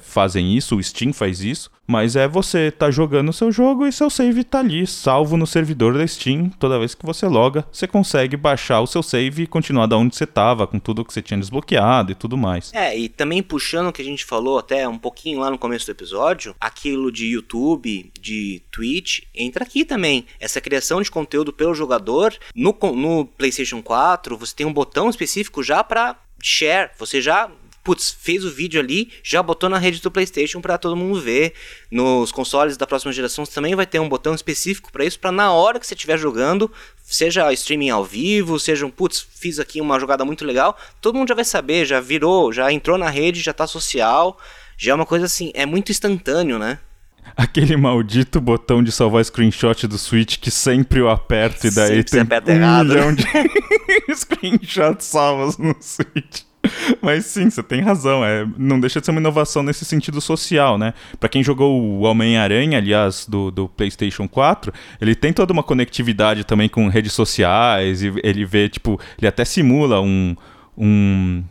fazem 0.00 0.56
isso, 0.56 0.76
o 0.76 0.82
Steam 0.82 1.12
faz 1.12 1.40
isso, 1.42 1.70
mas 1.86 2.16
é 2.16 2.26
você 2.26 2.70
tá 2.70 2.90
jogando 2.90 3.28
o 3.28 3.32
seu 3.32 3.52
jogo 3.52 3.86
e 3.86 3.92
seu 3.92 4.10
save 4.10 4.42
tá 4.42 4.58
ali, 4.58 4.86
salvo 4.86 5.36
no 5.36 5.46
servidor 5.46 5.96
da 5.96 6.06
Steam. 6.06 6.50
Toda 6.58 6.78
vez 6.78 6.94
que 6.94 7.06
você 7.06 7.26
loga, 7.26 7.64
você 7.70 7.86
consegue 7.86 8.36
baixar 8.36 8.80
o 8.80 8.86
seu 8.86 9.02
save 9.02 9.44
e 9.44 9.46
continuar 9.46 9.86
da 9.86 9.96
onde 9.96 10.16
você 10.16 10.26
tava, 10.26 10.66
com 10.66 10.78
tudo 10.78 11.04
que 11.04 11.12
você 11.12 11.22
tinha 11.22 11.38
desbloqueado 11.38 12.10
e 12.10 12.14
tudo 12.14 12.36
mais. 12.36 12.72
É, 12.74 12.98
e 12.98 13.08
também 13.08 13.42
puxando 13.42 13.88
o 13.88 13.92
que 13.92 14.02
a 14.02 14.04
gente 14.04 14.24
falou 14.24 14.58
até 14.58 14.88
um 14.88 14.98
pouquinho 14.98 15.40
lá 15.40 15.50
no 15.50 15.58
começo 15.58 15.86
do 15.86 15.92
episódio, 15.92 16.54
aquilo 16.60 17.12
de 17.12 17.26
YouTube, 17.26 18.10
de 18.20 18.62
Twitch, 18.70 19.22
entra 19.34 19.64
aqui 19.64 19.84
também. 19.84 20.26
Essa 20.40 20.60
criação 20.60 21.00
de 21.00 21.10
conteúdo 21.10 21.52
pelo 21.52 21.74
jogador, 21.74 22.34
no, 22.54 22.76
no 22.94 23.26
PlayStation 23.26 23.80
4, 23.80 24.36
você 24.36 24.54
tem 24.54 24.66
um 24.66 24.72
botão 24.72 25.08
específico 25.08 25.62
já 25.62 25.84
para 25.84 26.16
share. 26.46 26.90
Você 26.98 27.20
já 27.20 27.50
putz, 27.82 28.16
fez 28.20 28.44
o 28.44 28.50
vídeo 28.50 28.80
ali, 28.80 29.12
já 29.22 29.40
botou 29.40 29.68
na 29.68 29.78
rede 29.78 30.00
do 30.00 30.10
PlayStation 30.10 30.60
para 30.60 30.76
todo 30.76 30.96
mundo 30.96 31.20
ver. 31.20 31.52
Nos 31.88 32.32
consoles 32.32 32.76
da 32.76 32.84
próxima 32.84 33.12
geração 33.12 33.44
você 33.44 33.52
também 33.52 33.76
vai 33.76 33.86
ter 33.86 34.00
um 34.00 34.08
botão 34.08 34.34
específico 34.34 34.90
para 34.90 35.04
isso, 35.04 35.20
para 35.20 35.30
na 35.30 35.52
hora 35.52 35.78
que 35.78 35.86
você 35.86 35.94
estiver 35.94 36.18
jogando, 36.18 36.68
seja 37.04 37.52
streaming 37.52 37.90
ao 37.90 38.04
vivo, 38.04 38.58
seja 38.58 38.84
um 38.84 38.90
putz, 38.90 39.24
fiz 39.36 39.60
aqui 39.60 39.80
uma 39.80 40.00
jogada 40.00 40.24
muito 40.24 40.44
legal, 40.44 40.76
todo 41.00 41.16
mundo 41.16 41.28
já 41.28 41.34
vai 41.36 41.44
saber, 41.44 41.84
já 41.84 42.00
virou, 42.00 42.52
já 42.52 42.72
entrou 42.72 42.98
na 42.98 43.08
rede, 43.08 43.40
já 43.40 43.52
tá 43.52 43.66
social. 43.68 44.36
Já 44.76 44.92
é 44.92 44.94
uma 44.94 45.06
coisa 45.06 45.24
assim, 45.24 45.50
é 45.54 45.64
muito 45.64 45.90
instantâneo, 45.90 46.58
né? 46.58 46.78
Aquele 47.36 47.76
maldito 47.76 48.40
botão 48.40 48.82
de 48.82 48.90
salvar 48.92 49.24
screenshot 49.24 49.86
do 49.86 49.98
Switch 49.98 50.38
que 50.38 50.50
sempre 50.50 51.00
eu 51.00 51.08
aperto 51.08 51.66
e 51.66 51.70
daí 51.70 52.02
Sempre 52.06 52.40
tem 52.40 52.54
um 52.56 52.58
errado. 52.58 52.88
milhão 52.88 53.14
de 53.14 53.24
screenshots 54.14 55.06
salvos 55.06 55.58
no 55.58 55.74
Switch. 55.80 56.42
Mas 57.00 57.26
sim, 57.26 57.48
você 57.48 57.62
tem 57.62 57.80
razão. 57.80 58.24
É, 58.24 58.46
não 58.58 58.80
deixa 58.80 58.98
de 59.00 59.06
ser 59.06 59.12
uma 59.12 59.20
inovação 59.20 59.62
nesse 59.62 59.84
sentido 59.84 60.20
social, 60.20 60.76
né? 60.76 60.94
Pra 61.20 61.28
quem 61.28 61.42
jogou 61.42 61.80
o 61.80 62.00
Homem-Aranha, 62.00 62.78
aliás, 62.78 63.24
do, 63.28 63.50
do 63.52 63.68
PlayStation 63.68 64.26
4, 64.26 64.72
ele 65.00 65.14
tem 65.14 65.32
toda 65.32 65.52
uma 65.52 65.62
conectividade 65.62 66.42
também 66.44 66.68
com 66.68 66.88
redes 66.88 67.12
sociais. 67.12 68.02
E 68.02 68.12
ele 68.22 68.44
vê, 68.44 68.68
tipo, 68.68 69.00
ele 69.16 69.28
até 69.28 69.44
simula 69.44 70.00
um. 70.00 70.34
um 70.76 71.44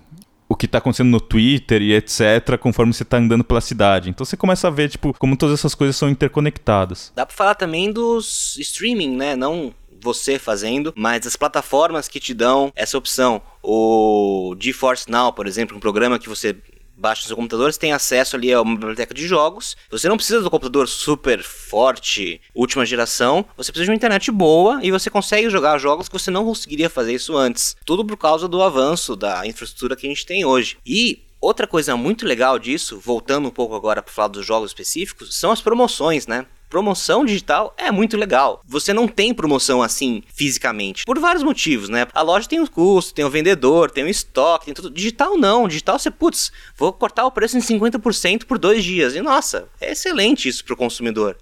o 0.56 0.58
que 0.58 0.68
tá 0.68 0.80
acontecendo 0.80 1.10
no 1.10 1.20
Twitter 1.20 1.82
e 1.82 1.94
etc, 1.94 2.58
conforme 2.60 2.94
você 2.94 3.06
tá 3.06 3.18
andando 3.18 3.44
pela 3.44 3.62
cidade. 3.62 4.10
Então 4.10 4.26
você 4.26 4.36
começa 4.36 4.68
a 4.68 4.72
ver, 4.72 4.90
tipo, 4.90 5.14
como 5.20 5.38
todas 5.38 5.60
essas 5.60 5.76
coisas 5.76 5.96
são 5.96 6.10
interconectadas. 6.10 7.12
Dá 7.16 7.26
pra 7.26 7.36
falar 7.36 7.56
também 7.56 7.92
dos 7.92 8.58
streaming, 8.58 9.16
né? 9.16 9.36
Não 9.36 9.74
você 10.02 10.38
fazendo, 10.38 10.94
mas 10.96 11.26
as 11.26 11.36
plataformas 11.36 12.08
que 12.08 12.20
te 12.20 12.34
dão 12.34 12.72
essa 12.76 12.98
opção. 12.98 13.42
O 13.62 14.56
GeForce 14.60 15.10
Now, 15.10 15.34
por 15.34 15.48
exemplo, 15.48 15.76
um 15.76 15.80
programa 15.80 16.20
que 16.20 16.30
você 16.30 16.56
baixa 16.98 17.24
no 17.24 17.28
seu 17.28 17.36
computador, 17.36 17.72
você 17.72 17.80
tem 17.80 17.94
acesso 17.94 18.36
ali 18.36 18.54
a 18.54 18.62
uma 18.62 18.76
biblioteca 18.76 19.14
de 19.14 19.28
jogos. 19.28 19.76
Você 19.90 20.08
não 20.08 20.18
precisa 20.18 20.42
do 20.42 20.50
computador 20.50 20.88
super 20.88 21.44
forte, 21.44 22.42
última 22.54 22.86
geração. 22.86 23.46
Você 23.58 23.72
precisa 23.72 23.86
de 23.86 23.92
uma 23.92 23.96
internet 23.96 24.32
boa 24.32 24.80
e 24.84 24.92
você 24.92 25.10
consegue 25.10 25.50
jogar 25.50 25.78
jogos 25.78 26.08
que 26.08 26.18
você 26.18 26.32
não 26.32 26.46
conseguiria 26.46 26.90
fazer 26.90 27.14
isso 27.14 27.36
antes. 27.36 27.76
Tudo 27.86 28.06
por 28.06 28.18
causa 28.18 28.48
do 28.48 28.62
avanço 28.62 29.16
da 29.16 29.46
infraestrutura 29.46 29.96
que 29.96 30.06
a 30.06 30.10
gente 30.10 30.26
tem 30.26 30.46
hoje. 30.46 30.78
E 30.86 31.24
outra 31.40 31.68
coisa 31.68 31.96
muito 31.96 32.26
legal 32.26 32.58
disso, 32.58 33.00
voltando 33.00 33.48
um 33.48 33.52
pouco 33.52 33.76
agora 33.76 34.02
para 34.02 34.14
falar 34.14 34.30
dos 34.30 34.46
jogos 34.46 34.72
específicos, 34.72 35.36
são 35.36 35.52
as 35.52 35.62
promoções, 35.62 36.28
né? 36.28 36.46
Promoção 36.70 37.26
digital 37.26 37.74
é 37.78 37.92
muito 37.92 38.18
legal. 38.18 38.62
Você 38.68 38.94
não 38.94 39.08
tem 39.08 39.34
promoção 39.34 39.82
assim 39.82 40.24
fisicamente. 40.34 41.06
Por 41.06 41.20
vários 41.20 41.44
motivos, 41.44 41.90
né? 41.90 42.08
A 42.14 42.22
loja 42.22 42.48
tem 42.48 42.60
o 42.60 42.70
custo, 42.70 43.14
tem 43.14 43.26
o 43.26 43.30
vendedor, 43.30 43.92
tem 43.92 44.04
o 44.04 44.10
estoque, 44.10 44.66
tem 44.66 44.74
tudo. 44.74 44.90
Digital 44.90 45.38
não. 45.38 45.68
Digital 45.68 46.00
você, 46.00 46.12
putz, 46.12 46.52
vou 46.78 46.92
cortar 46.92 47.26
o 47.26 47.32
preço 47.32 47.58
em 47.58 47.62
50% 47.62 48.46
por 48.46 48.58
dois 48.58 48.84
dias. 48.84 49.16
E 49.16 49.22
nossa, 49.22 49.68
é 49.80 49.92
excelente 49.92 50.50
isso 50.50 50.64
pro 50.64 50.76
consumidor. 50.78 51.38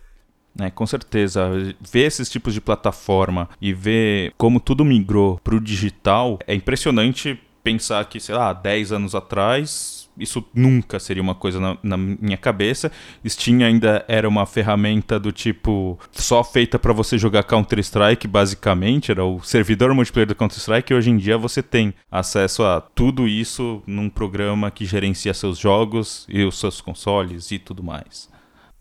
É, 0.59 0.69
com 0.69 0.85
certeza. 0.85 1.49
Ver 1.81 2.05
esses 2.05 2.29
tipos 2.29 2.53
de 2.53 2.61
plataforma 2.61 3.49
e 3.59 3.73
ver 3.73 4.33
como 4.37 4.59
tudo 4.59 4.85
migrou 4.85 5.39
pro 5.43 5.59
digital 5.59 6.37
é 6.45 6.53
impressionante 6.53 7.39
pensar 7.63 8.03
que, 8.05 8.19
sei 8.19 8.35
lá, 8.35 8.53
10 8.53 8.91
anos 8.91 9.15
atrás 9.15 9.92
isso 10.17 10.45
nunca 10.53 10.99
seria 10.99 11.21
uma 11.21 11.35
coisa 11.35 11.59
na, 11.59 11.77
na 11.81 11.97
minha 11.97 12.37
cabeça. 12.37 12.91
Steam 13.27 13.65
ainda 13.65 14.03
era 14.07 14.27
uma 14.27 14.45
ferramenta 14.45 15.19
do 15.19 15.31
tipo 15.31 15.99
só 16.11 16.43
feita 16.43 16.77
para 16.77 16.93
você 16.93 17.17
jogar 17.17 17.43
Counter-Strike, 17.43 18.27
basicamente, 18.27 19.11
era 19.11 19.23
o 19.23 19.41
servidor 19.41 19.93
multiplayer 19.93 20.27
do 20.27 20.35
Counter-Strike, 20.35 20.91
e 20.91 20.95
hoje 20.95 21.09
em 21.09 21.17
dia 21.17 21.37
você 21.37 21.61
tem 21.61 21.93
acesso 22.11 22.63
a 22.63 22.81
tudo 22.81 23.27
isso 23.27 23.81
num 23.85 24.09
programa 24.09 24.71
que 24.71 24.85
gerencia 24.85 25.33
seus 25.33 25.57
jogos 25.57 26.25
e 26.29 26.43
os 26.43 26.59
seus 26.59 26.81
consoles 26.81 27.51
e 27.51 27.59
tudo 27.59 27.83
mais. 27.83 28.29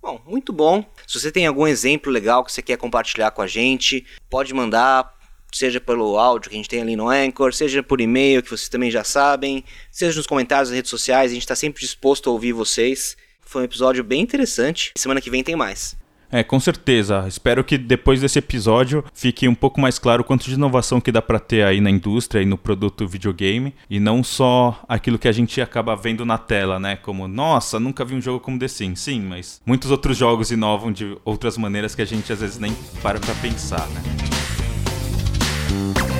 Bom, 0.03 0.21
muito 0.27 0.53
bom. 0.53 0.85
Se 1.07 1.21
você 1.21 1.31
tem 1.31 1.47
algum 1.47 1.65
exemplo 1.65 2.11
legal 2.11 2.45
que 2.45 2.51
você 2.51 2.61
quer 2.61 2.77
compartilhar 2.77 3.31
com 3.31 3.41
a 3.41 3.47
gente, 3.47 4.05
pode 4.29 4.53
mandar. 4.53 5.22
Seja 5.53 5.81
pelo 5.81 6.19
áudio 6.19 6.51
que 6.51 6.57
a 6.57 6.59
gente 6.59 6.69
tem 6.69 6.81
ali 6.81 6.97
no 6.97 7.09
Anchor, 7.09 7.53
seja 7.53 7.83
por 7.83 8.01
e-mail, 8.01 8.43
que 8.43 8.51
vocês 8.51 8.69
também 8.69 8.91
já 8.91 9.05
sabem, 9.05 9.65
seja 9.91 10.17
nos 10.17 10.27
comentários 10.27 10.71
nas 10.71 10.77
redes 10.77 10.91
sociais, 10.91 11.31
a 11.31 11.35
gente 11.35 11.43
está 11.43 11.55
sempre 11.55 11.81
disposto 11.81 12.29
a 12.29 12.33
ouvir 12.33 12.53
vocês. 12.53 13.17
Foi 13.41 13.63
um 13.63 13.65
episódio 13.65 14.03
bem 14.03 14.23
interessante. 14.23 14.93
Semana 14.97 15.21
que 15.21 15.31
vem 15.31 15.45
tem 15.45 15.55
mais. 15.55 15.95
É, 16.33 16.43
com 16.43 16.59
certeza. 16.59 17.27
Espero 17.29 17.63
que 17.63 17.77
depois 17.77 18.23
desse 18.23 18.39
episódio 18.39 19.05
fique 19.13 19.47
um 19.47 19.55
pouco 19.55 19.79
mais 19.79 19.99
claro 19.99 20.25
quanto 20.25 20.47
de 20.47 20.55
inovação 20.55 20.99
que 20.99 21.13
dá 21.13 21.21
para 21.21 21.39
ter 21.39 21.63
aí 21.63 21.79
na 21.79 21.91
indústria 21.91 22.41
e 22.41 22.47
no 22.47 22.57
produto 22.57 23.07
videogame 23.07 23.75
e 23.91 24.01
não 24.01 24.25
só 24.25 24.83
aquilo 24.89 25.19
que 25.19 25.29
a 25.29 25.33
gente 25.33 25.61
acaba 25.61 25.95
vendo 25.95 26.25
na 26.25 26.39
tela, 26.39 26.81
né? 26.81 26.97
Como, 26.97 27.29
nossa, 27.29 27.79
nunca 27.79 28.03
vi 28.03 28.15
um 28.15 28.23
jogo 28.23 28.41
como 28.41 28.59
The 28.59 28.69
Sims. 28.69 29.01
Sim, 29.01 29.21
mas 29.21 29.61
muitos 29.67 29.91
outros 29.91 30.17
jogos 30.17 30.51
inovam 30.51 30.91
de 30.91 31.19
outras 31.23 31.59
maneiras 31.59 31.95
que 31.95 32.01
a 32.01 32.07
gente 32.07 32.33
às 32.33 32.41
vezes 32.41 32.59
nem 32.59 32.73
para 33.03 33.21
pra 33.21 33.35
pensar, 33.35 33.87
né? 33.91 34.03
Bye. 35.73 36.12